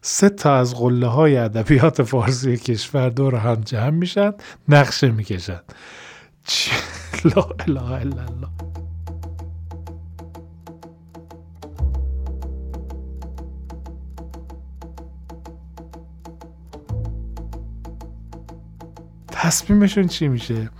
[0.00, 4.32] سه تا از قله های ادبیات فارسی کشور دور هم جمع میشن
[4.68, 5.60] نقشه می‌کشن.
[7.24, 8.75] لا اله الا الله.
[19.46, 20.70] تصمیمشون چی میشه؟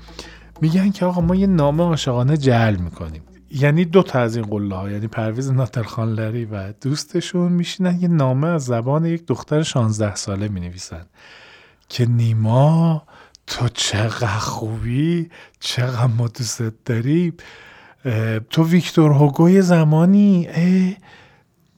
[0.61, 3.23] میگن که آقا ما یه نامه عاشقانه جعل می‌کنیم.
[3.51, 8.47] یعنی دو تا از این قله ها یعنی پرویز ناترخانلری و دوستشون میشینن یه نامه
[8.47, 11.07] از زبان یک دختر 16 ساله می نویسن
[11.89, 13.03] که نیما
[13.47, 17.35] تو چقدر خوبی چقدر ما دوست داریم.
[18.51, 20.49] تو ویکتور هوگوی زمانی.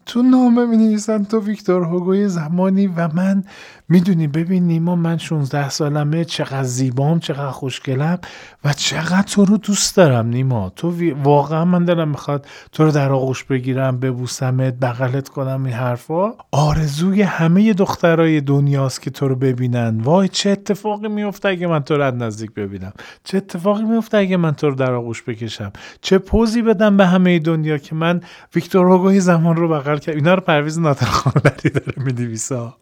[0.06, 3.44] تو نامه می نویسن تو ویکتور هوگوی زمانی و من
[3.88, 8.18] می‌دونی ببین نیما من 16 سالمه چقدر زیبام چقدر خوشگلم
[8.64, 10.72] و چقدر تو رو دوست دارم نیما.
[10.76, 16.32] تو واقعا من دلم می‌خواد تو رو در آغوش بگیرم ببوسمت بغلت کنم این حرفا.
[16.52, 20.00] آرزوی همه دخترای دنیاست که تو رو ببینن.
[20.00, 22.92] وای چه اتفاقی میفته اگه من تو رو نزدیک ببینم؟
[23.24, 27.38] چه اتفاقی میفته اگه من تو رو در آغوش بکشم؟ چه پوزی بدم به همه
[27.38, 28.20] دنیا که من
[28.54, 32.72] ویکتور هوگوی زمان رو بغل کردم؟ اینا رو پرویز ناترخانلری داره می‌نویسه.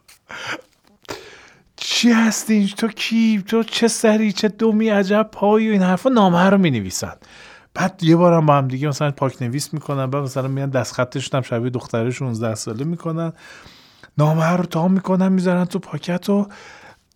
[1.88, 6.51] چی هستی؟ تو کی؟ تو چه سری؟ چه دومی؟ عجب پایی و این حرفا نامه
[6.51, 7.12] رو می نویسن
[7.75, 11.37] بعد یه بارم با هم دیگه مثلا پاک نویس می‌کنن بعد مثلا میان دست خطشون
[11.38, 13.33] هم شبیه دختره 16 ساله می‌کنن.
[14.18, 16.49] نامه رو تا می‌کنن می‌ذارن تو پاکت و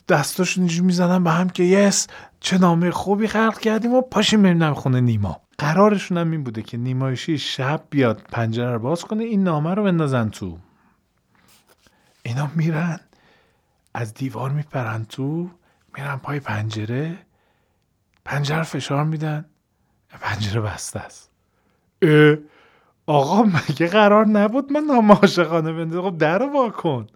[0.08, 2.06] دستاشون اینجوری می‌زنن به هم که یس
[2.40, 5.40] چه نامه خوبی خلق کردیم و پاشیم بریم خونه نیما.
[5.58, 9.84] قرارشون هم این بوده که نیمایشی شب بیاد پنجره رو باز کنه این نامه رو
[9.84, 10.58] بندازن تو.
[12.22, 13.00] اینا میرن.
[13.94, 15.50] از دیوار میپرن تو
[15.96, 17.18] میرن پای پنجره
[18.24, 19.44] پنجره فشار میدن.
[20.20, 21.30] پنجره بسته است.
[23.06, 27.06] آقا مگه قرار نبود من نام عاشقانه بنده خب در رو کن.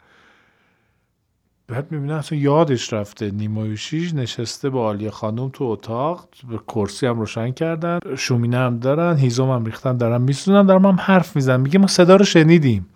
[1.69, 3.31] بعد می‌بینن اصلا یادش رفته.
[3.31, 6.29] نیمایوشیش نشسته با آلیه خانم تو اتاق.
[6.49, 7.99] به کرسی هم روشن کردن.
[8.17, 12.17] شومینه هم دارن هیزم هم ریختن دارن میسونن دارم هم حرف میزن میگه ما صدا
[12.17, 12.87] رو شنیدیم.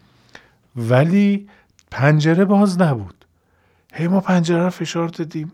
[0.76, 1.48] ولی
[1.90, 3.17] پنجره باز نبود.
[3.92, 5.52] هی ما پنجره رو فشار دادیم.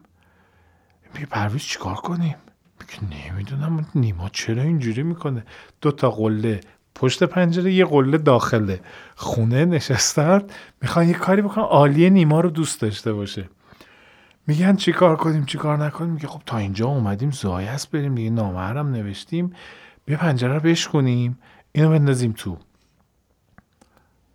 [1.15, 2.37] میگه پرویز چیکار کنیم؟
[2.81, 3.87] میگه نمی‌دونم.
[3.95, 5.45] نیما چرا اینجوری می‌کنه؟
[5.81, 6.61] دو تا قله.
[6.95, 8.81] پشت پنجره یه قله داخله.
[9.17, 10.43] خونه نشستن.
[10.83, 11.65] می‌خوان یه کاری بکنن.
[11.65, 13.49] عالی نیما رو دوست داشته باشه.
[14.47, 17.31] میگن چی کار کنیم؟ چی کار نکنیم؟ میگه خب تا اینجا اومدیم.
[17.31, 18.31] زایست بریم دیگه.
[18.31, 19.53] نامهرم نوشتیم.
[20.05, 21.39] بیا پنجره رو بشکنیم
[21.73, 22.59] اینو بندازیم تو.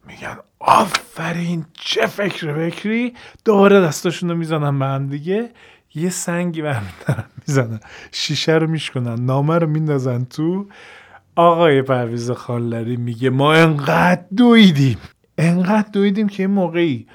[0.08, 3.14] میگن آفرین چه فکر فکری.
[3.46, 5.50] دوباره دستاشون رو می‌زنن به هم دیگه.
[5.96, 7.80] یه سنگی برمیدارن می‌زنن.
[8.12, 10.66] شیشه رو میشکنن نامه رو میندازن تو.
[11.36, 14.98] آقای پرویز خانلری میگه ما انقدر دویدیم.
[15.38, 17.08] انقدر دویدیم که یه موقعی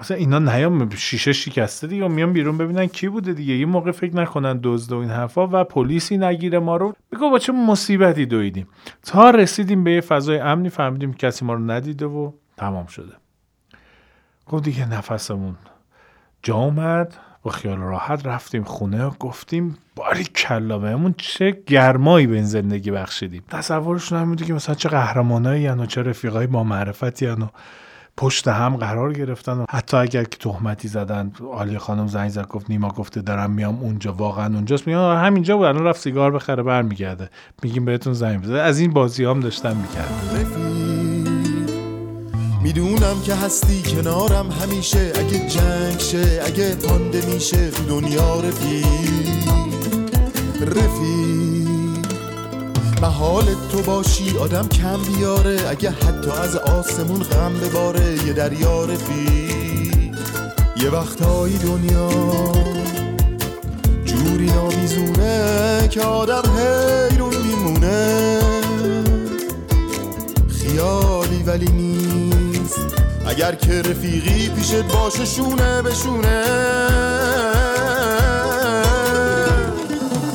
[0.00, 3.54] اصلا اینا نیام شیشه شکسته دیگه میان بیرون ببینن کی بوده دیگه.
[3.54, 6.94] یه موقع فکر نکنن دزد و این حرفا و پلیسی نگیره ما رو.
[7.12, 8.68] بگو با چه مصیبتی دویدیم.
[9.02, 13.12] تا رسیدیم به یه فضای امنی فهمیدیم کسی ما رو ندیده و تمام شده.
[14.46, 15.56] گفت دیگه نفسمون
[16.42, 22.34] جا اومد با خیال راحت رفتیم خونه و گفتیم باری کلا بهمون چه گرمایی به
[22.34, 23.42] این زندگی بخشیدیم.
[23.48, 27.36] تصورشون هم که مثلا چه قهرمانایی و چه رفیقایی با معرفتی و
[28.16, 32.70] پشت هم قرار گرفتن و حتی اگر که تهمتی زدن عالی خانم زنگ زد گفت
[32.70, 34.86] نیما گفته دارم میام اونجا واقعا اونجاست.
[34.86, 37.30] میگم همینجا بود الان رفت سیگار بخره برمیگرده.
[37.62, 38.58] میگیم بهتون زنگ بزنه.
[38.58, 41.09] از این بازی هم داشتن می‌کردن.
[42.62, 45.12] می‌دونم که هستی کنارم همیشه.
[45.14, 48.84] اگه جنگ شه اگه پانده میشه دنیا رفی
[50.60, 51.66] رفی
[53.02, 55.56] محال تو باشی آدم کم بیاره.
[55.68, 59.50] اگه حتی از آسمون غم بباره یه دریا رفی
[60.76, 62.08] یه وقتایی دنیا
[64.04, 68.40] جوری نامیزونه که آدم حیرون میمونه.
[70.48, 72.39] خیالی ولی نیست.
[73.26, 76.44] اگر که رفیقی پیشت باشه شونه به شونه.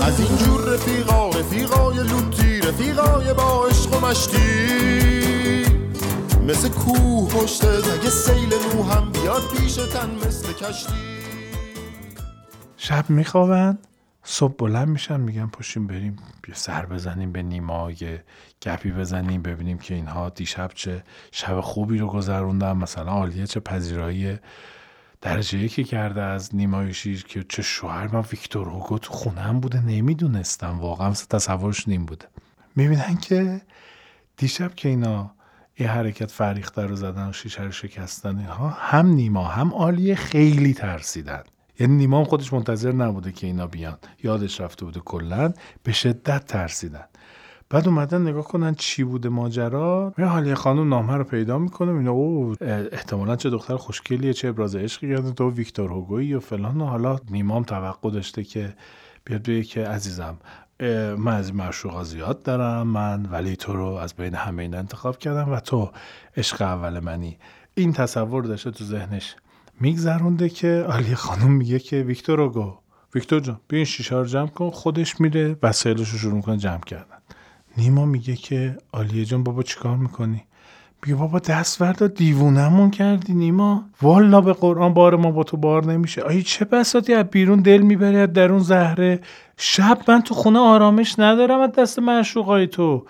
[0.01, 5.65] از اینجور رفیقا رفیقای لوتی رفیقای با عشق و مشتی.
[6.47, 10.93] مثل کوه پشت اگه سیل نو هم بیاد پیشتن مثل کشتی.
[12.77, 13.77] شب میخوابن
[14.27, 16.15] صبح بلند میشن میگن پشیم بریم
[16.53, 18.23] سر بزنیم به نیما یه
[18.61, 22.71] گپی بزنیم ببینیم که اینها دیشب چه شب خوبی رو گذروندن.
[22.77, 24.37] مثلا عالیه چه پذیرایی
[25.21, 28.07] درجه یکی کرده از نیمای شیر که چه شوهر.
[28.07, 30.79] من ویکتور هوگو تو خونم بوده نمی‌دونستم.
[30.79, 32.27] واقعا تصورش نیم بوده
[32.75, 33.61] می‌بینن که
[34.37, 35.31] دیشب که اینا
[35.79, 40.73] یه حرکت فریخته رو زدن و شیشه رو شکستن اینها هم نیما هم عالیه خیلی
[40.73, 41.43] ترسیدن.
[41.79, 43.97] یعنی نیما خودش منتظر نبوده که اینا بیان.
[44.23, 45.53] یادش رفته بوده کلا.
[45.83, 47.05] به شدت ترسیدن.
[47.69, 50.13] بعد اومدن نگاه کنن چی بوده ماجرا.
[50.17, 51.91] یه حالی خانم نامه رو پیدا می‌کنه.
[51.91, 52.55] اینا او
[52.91, 55.31] احتمالا چه دختر خوشگلیه چه ابراز عشقی کرده.
[55.31, 58.75] تو ویکتور هوگویی و فلان و حالا نیمام توقع داشته که
[59.25, 60.37] بیاد بگه که عزیزم
[61.17, 62.87] من از این زیاد دارم.
[62.87, 65.91] من ولی تو رو از بین همه اینا انتخاب کردم و تو
[66.37, 67.37] عشق اول منی.
[67.73, 69.35] این تصور داشته تو ذهنش.
[69.79, 72.73] میگذرونده که علی خانم میگه که ویکتور هوگو
[73.15, 76.81] ویکتور جان بیا این شیشه رو جمع کن خودش میره وسایلش رو شروع می‌کنه جمع
[76.85, 77.17] کردن.
[77.77, 80.43] نیما میگه که آلیه جان بابا چیکار می‌کنی؟
[81.03, 83.83] میگه بابا دست وردا دیوونمون کردی نیما.
[84.01, 86.21] والا به قرآن بار ما با تو بار نمیشه.
[86.21, 89.19] آیه چه بساتی از بیرون دل می‌بری از درون زهره.
[89.57, 93.05] شب من تو خونه آرامش ندارم از دست معشوقای تو.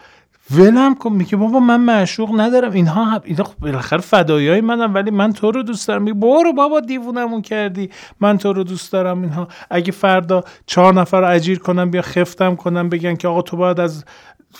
[0.52, 2.72] ولم کن میگه بابا من معشوق ندارم.
[2.72, 6.02] اینها هم اینا خب بالاخره فدایی های منم ولی من تو رو دوست دارم.
[6.02, 7.90] میگه برو بابا دیوونمون کردی.
[8.20, 9.22] من تو رو دوست دارم.
[9.22, 13.58] اینها اگه فردا چهار نفر رو اجیر کنم بیا خفتم کنم بگن که آقا تو
[13.58, 14.06] باید از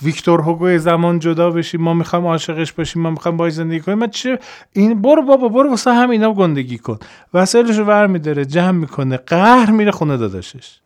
[0.02, 1.78] ویکتور هوگو زمان جدا بشی.
[1.78, 3.98] ما می‌خوایم عاشقش باشیم ما می‌خوایم باهاش زندگی کنیم.
[3.98, 4.40] من چه
[4.74, 6.98] این برو بابا برو واسه هم اینا گندگی کن.
[7.34, 10.80] وسایلش رو ور میداره جمع می‌کنه قهر میره خونه داداشش.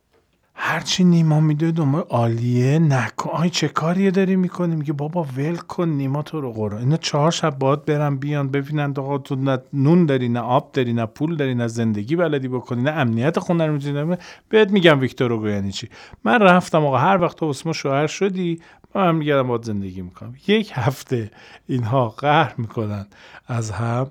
[0.61, 5.89] هرچی نیما میده دنبال عالیه نکن آی چه کاریه داری می‌کنی؟ میگه بابا ول کن
[5.89, 6.79] نیما تو رو قرآن.
[6.81, 10.93] اینا چهار شب باید برن بیان ببینن آقا تو نه نون داری نه آب داری
[10.93, 14.17] نه پول داری نه زندگی بلدی بکنی نه امنیت خونه رو می‌تونی
[14.49, 15.89] بهت میگم ویکتور یعنی چی.
[16.23, 18.61] من رفتم آقا هر وقت تو واسه ما شوهر شدی
[18.95, 20.33] من هم میگردم باید زندگی می‌کنم.
[20.47, 21.31] یک هفته
[21.67, 23.05] اینها قهر می‌کنن
[23.47, 24.07] از هم.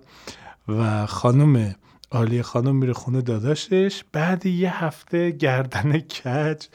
[0.68, 1.74] و خانم
[2.10, 4.04] عالی خانم میره خونه داداشش.
[4.12, 6.66] بعد یه هفته گردن کج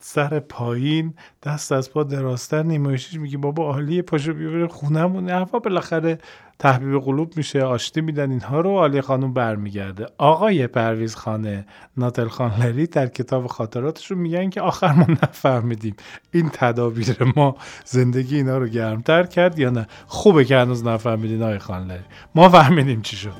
[0.00, 5.30] سر پایین دست از پا دراستر نیمایشیش میگه بابا عالیه پاشو بیاره خونهمون.
[5.30, 6.18] حرفا بالاخره
[6.58, 10.06] تحبیب قلوب میشه آشتی میدن اینها رو عالی خانم برمیگرده.
[10.18, 15.96] آقای پرویز خانه ناتل خانلری در کتاب خاطراتشون میگن که آخر ما نفهمیدیم
[16.32, 19.86] این تدابیر ما زندگی اینا رو گرمتر کرد یا نه.
[20.06, 22.04] خوبه که هنوز نفهمیدین آقای خانلری
[22.34, 23.32] ما فهمیدیم چی شد.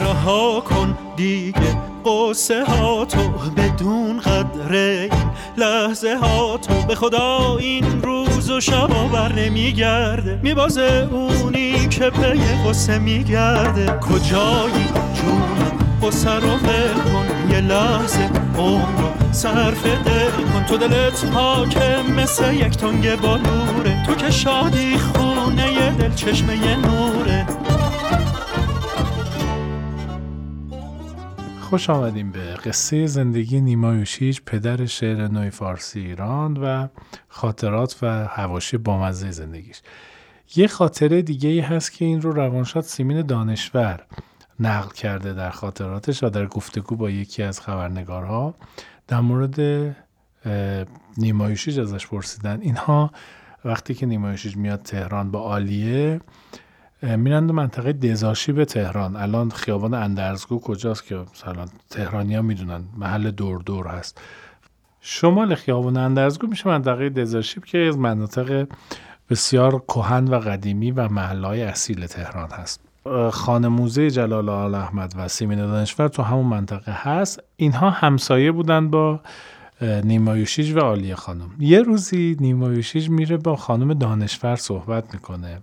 [0.00, 5.10] رها کن دیگه قصه ها تو بدون قدر این
[5.56, 10.40] لحظه ها تو به خدا این روز و شبا بر نمیگرده.
[10.42, 13.86] میبازه اونی که پی قصه میگرده.
[13.86, 15.58] کجایی جون؟
[16.02, 17.50] قصه رو ول کن.
[17.50, 20.64] یه لحظه عمر رو صرف دل کن.
[20.64, 27.46] تو دلت پاکه مثل یک تنگ بالوره تو که شادی خونه دل چشمه نوره.
[31.60, 36.88] خوش آمدیم به قصه زندگی نیما یوشیج پدر شعر نوی فارسی ایران و
[37.28, 39.82] خاطرات و حواشی بامزه زندگیش.
[40.56, 44.06] یه خاطره دیگه ای هست که این رو روانشاد سیمین دانشور
[44.60, 48.54] نقل کرده در خاطراتش و در گفتگو با یکی از خبرنگارها.
[49.08, 50.84] در مورد اه،
[51.18, 52.60] نیما یوشیج ازش پرسیدن.
[52.60, 53.10] اینها
[53.64, 56.20] وقتی که نیما یوشیج میاد تهران با آلیه
[57.02, 59.16] میرن منطقه دزاشیب تهران.
[59.16, 64.20] الان خیابان اندرزگو کجاست که مثلا تهرانی ها می‌دونن محل دور دور هست.
[65.00, 68.66] شمال خیابان اندرزگو میشه منطقه دزاشیب که از مناطق
[69.32, 72.80] بسیار کهن و قدیمی و محله‌های اصیل تهران هست.
[73.30, 77.40] خانه موزه جلال آل احمد و سیمین دانشور تو همون منطقه هست.
[77.56, 79.20] اینها همسایه بودن با
[79.80, 81.50] نیمایوشیج و عالیه خانم.
[81.58, 85.62] یه روزی نیمایوشیج میره با خانم دانشور صحبت می‌کنه.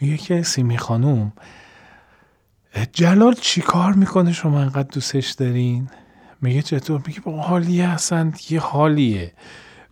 [0.00, 1.32] میگه که سیمی خانوم
[2.92, 5.88] جلال چی کار می‌کنه شما انقدر دوستش دارین؟
[6.40, 9.32] میگه چطور؟ میگه با حالیه اصلا یه حالیه.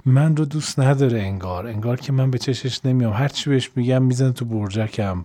[0.04, 1.66] من رو دوست نداره انگار.
[1.66, 3.12] انگار که من به چشش نمیام.
[3.12, 5.24] هر چی بهش میگم میزن تو برجکم.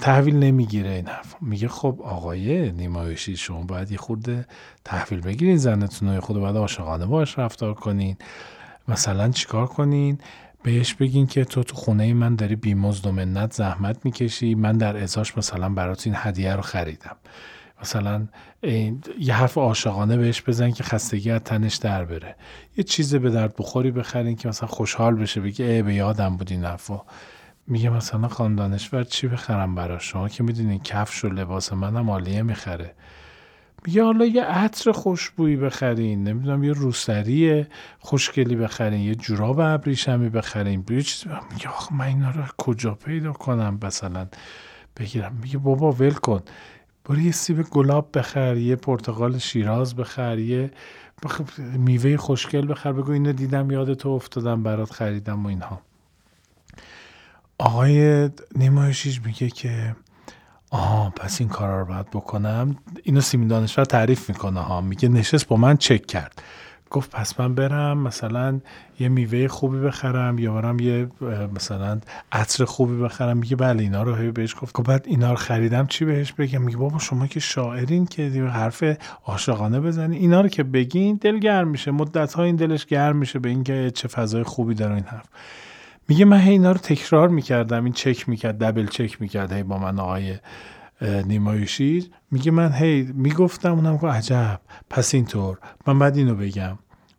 [0.00, 1.36] تحویل نمی‌گیره این حرف.
[1.40, 4.46] میگه خب آقای نیمایشی شما باید یه خورده
[4.84, 6.20] تحویل بگیرین زنتون رو.
[6.20, 8.16] خود باید عاشقانه باش رفتار کنین.
[8.88, 10.18] مثلا چیکار کنین؟
[10.62, 14.54] بهش بگین که تو تو خونه من داری بیمزد و منت زحمت می‌کشی.
[14.54, 17.16] من در ازاش مثلا برات این هدیه رو خریدم.
[17.82, 18.26] مثلا
[19.18, 22.36] یه حرف عاشقانه بهش بزن که خستگی از تنش در بره.
[22.76, 26.50] یه چیز به درد بخوری بخرین که مثلا خوشحال بشه بگه ای به یادم بود
[26.50, 27.02] این حرفا
[27.66, 32.42] میگه مثلا خانم دانشور چی بخرم برا شما؟ که می‌دونین کفش و لباس منم عالیه
[32.42, 32.94] می‌خره.
[33.84, 36.24] میگه حالا یه عطر خوشبویی بخرین.
[36.24, 37.66] نمی‌دونم یه روسری
[37.98, 39.00] خوشگلی بخرین.
[39.00, 40.84] یه جوراب ابریشمی بخرین.
[40.90, 44.26] یه چیزی میگه آخ من اینا رو کجا پیدا کنم مثلا؟
[44.96, 45.38] بگیرم.
[45.42, 46.42] میگه بابا ول کن.
[47.08, 50.70] برو یه سیب گلاب بخر یه پرتقال شیراز بخر یه
[51.58, 52.92] میوه خوشگل بخر.
[52.92, 55.80] بگو اینو دیدم یاد تو افتادم برات خریدم و اینها.
[57.58, 59.96] آقای نیمایشیش میگه که
[60.70, 62.76] آها پس این کارا رو باید بکنم.
[63.02, 64.80] اینو سیمین دانشور تعریف می‌کنه ها.
[64.80, 66.42] میگه نشست با من چک کرد.
[66.90, 68.60] گفت پس من برم مثلا
[69.00, 71.08] یه میوه خوبی بخرم یا برم یه
[71.54, 72.00] مثلا
[72.32, 73.36] عطر خوبی بخرم.
[73.36, 74.80] میگه بله اینا رو بهش گفت.
[74.80, 78.22] بعد اینا رو خریدم چی بهش بگم؟ میگه بابا شما که شاعرین که
[78.52, 78.84] حرف
[79.24, 80.16] عاشقانه بزنی.
[80.16, 81.90] اینا رو که بگین دل گرم میشه.
[81.90, 85.26] مدت ها این دلش گرم میشه به اینکه چه فضای خوبی داره این حرف.
[86.08, 89.78] میگه من هی اینا رو تکرار می‌کردم این چک می‌کرد دبل چک می‌کرد هی با
[89.78, 90.34] من آقای
[91.00, 92.10] نیمایشی.
[92.30, 95.58] میگه من هی می‌گفتم اونم که عجب پس اینطور.
[95.86, 96.78] من بعد اینو بگم.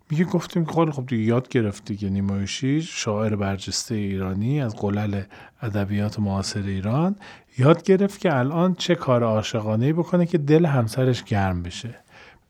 [0.09, 5.21] میگه گفتیم که خب دیگه یاد گرفتی که نیمایشی شاعر برجسته ایرانی از قلل
[5.61, 7.15] ادبیات معاصر ایران.
[7.57, 11.95] یاد گرفت که الان چه کار عاشقانه بکنه که دل همسرش گرم بشه.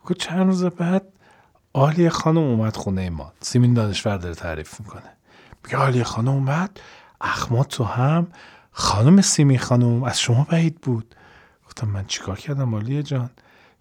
[0.03, 1.03] میگه چند روز بعد
[1.73, 3.33] آلی خانم اومد خونه ما.
[3.41, 5.01] سیمین دانشور داره تعریف می‌کنه.
[5.63, 6.79] میگه آلی خانم اومد
[7.21, 8.27] اخمات تو هم
[8.71, 11.15] خانم سیمی خانم از شما بعید بود.
[11.77, 13.29] گفتم من چیکار کردم آلیه جان؟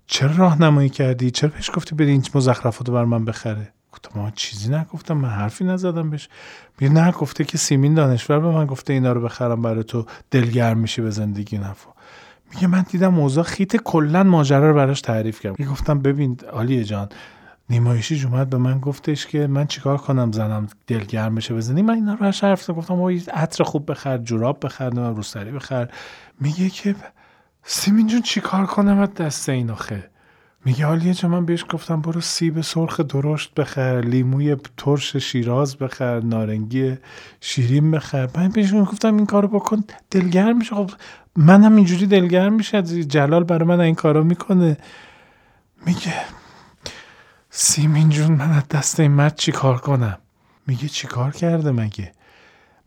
[0.06, 4.72] چرا راهنمایی کردی؟ چرا بهش گفتی بری این مزخرفات بر من بخره؟ گفتم من چیزی
[4.72, 6.28] نگفتم من حرفی نزدم بهش.
[6.80, 10.78] میگه نه گفته که سیمین دانشور به من گفته اینا رو بخرم برای تو دلگرم
[10.78, 11.90] میشی به زندگی نفو
[12.54, 15.64] میگه من دیدم موضوع خیت کلا ماجرا رو براش تعریف کردم.
[15.64, 17.08] گفتم ببین آلیه جان
[17.70, 22.14] نیمایشی اومد به من گفتش که من چیکار کنم زنم دلگرم بشه بزنی من اینا
[22.14, 25.88] رو حرف گفتم او عطر خوب بخر جوراب بخر روسری بخر.
[26.40, 26.94] میگه که
[27.68, 30.10] سیمین جون چیکار کنم دست این آخه؟
[30.64, 36.20] میگه حالیه چه من بهش گفتم برو سیب سرخ درشت بخر لیموی ترش شیراز بخر
[36.20, 36.96] نارنگی
[37.40, 38.28] شیرین بخر.
[38.34, 40.74] من بهش گفتم این کارو بکن دلگرم میشه.
[40.74, 40.90] خب
[41.36, 44.76] منم اینجوری دلگرم میشه جلال برای من این کارو می‌کنه.
[45.86, 46.14] میگه
[47.50, 50.18] سیمین جون من از دست این مرد چی کار کنم؟
[50.66, 52.12] میگه چی کار کرده مگه؟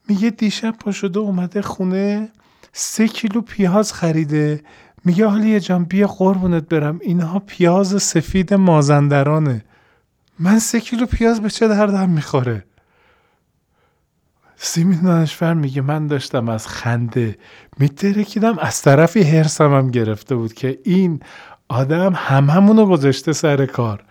[0.08, 2.30] میگه دیشب پا شده اومده خونه
[2.74, 4.62] سه کیلو پیاز خریده.
[5.06, 7.00] میگه حالی جان بیا قربونت برم.
[7.02, 9.66] اینها پیاز سفید مازندرانه.
[10.40, 12.64] من سه کیلو پیاز به چه دردم می‌خوره؟
[14.56, 17.38] سیمین دانشور میگه من داشتم از خنده
[17.78, 18.60] میترکیدم.
[18.60, 21.20] از طرفی هرسم هم گرفته بود که این
[21.68, 24.04] آدم هممونو گذاشته سر کار.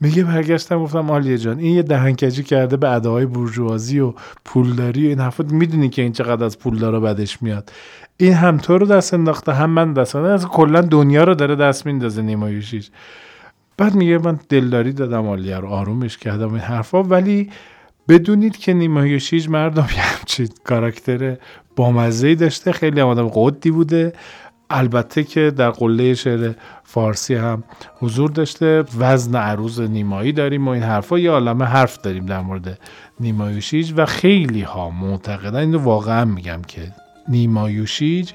[0.00, 5.08] میگه برگشتم گفتم آلیه جان این یه دهنکجی کرده به اداهای بورژوازی و پولداری و
[5.08, 7.72] این حرفات می‌دونی که این چقدر از پولدارا بدش میاد.
[8.16, 11.86] این هم تو رو دست انداخته هم من دست از کلا دنیا رو داره دست
[11.86, 12.90] میندازه نیمایشیش.
[13.76, 17.02] بعد میگه من دلداری دادم آلیه رو آرومش کردم این حرفا.
[17.02, 17.50] ولی
[18.08, 21.36] بدونید که نیمایشیج مردم یه همچین کاراکتر
[21.76, 22.72] بامزهی داشته.
[22.72, 24.12] خیلی آدم قدی بوده.
[24.70, 26.52] البته که در قله شعر
[26.84, 27.64] فارسی هم
[27.98, 28.84] حضور داشته.
[28.98, 31.18] وزن عروض نیمایی داریم و این حرفا.
[31.18, 32.78] یه عالمه حرف داریم در مورد
[33.20, 35.56] نیمایوشیج و خیلی ها معتقدن.
[35.56, 36.92] اینو واقعا میگم که
[37.28, 38.32] نیمایوشیج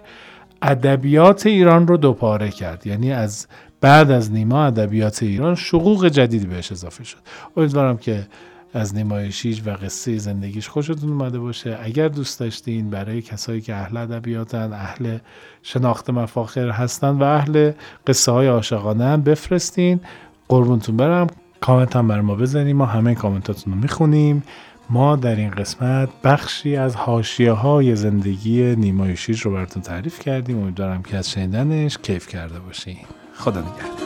[0.61, 2.87] ادبیات ایران رو دوپاره کرد.
[2.87, 3.47] یعنی از
[3.81, 7.17] بعد از نیما ادبیات ایران شقوق جدیدی بهش اضافه شد.
[7.57, 8.27] امیدوارم که
[8.75, 11.77] از نمایشیش و قصه زندگیش خوشتون اومده باشه.
[11.81, 15.17] اگر دوست داشتین برای کسایی که اهل ادبیاتن اهل
[15.63, 17.71] شناخت مفاخر هستن و اهل
[18.07, 19.99] قصه های عاشقانه هم بفرستین.
[20.47, 21.27] قربونتون برم.
[21.61, 24.43] کامنت هم بر ما بزنیم ما همه کامنتاتون رو می‌خونیم.
[24.89, 30.59] ما در این قسمت بخشی از حاشیه های زندگی نیمایشیج رو براتون تعریف کردیم.
[30.59, 32.97] امیدوارم که از شنیدنش کیف کرده باشین.
[33.35, 34.04] خدا نگهدار.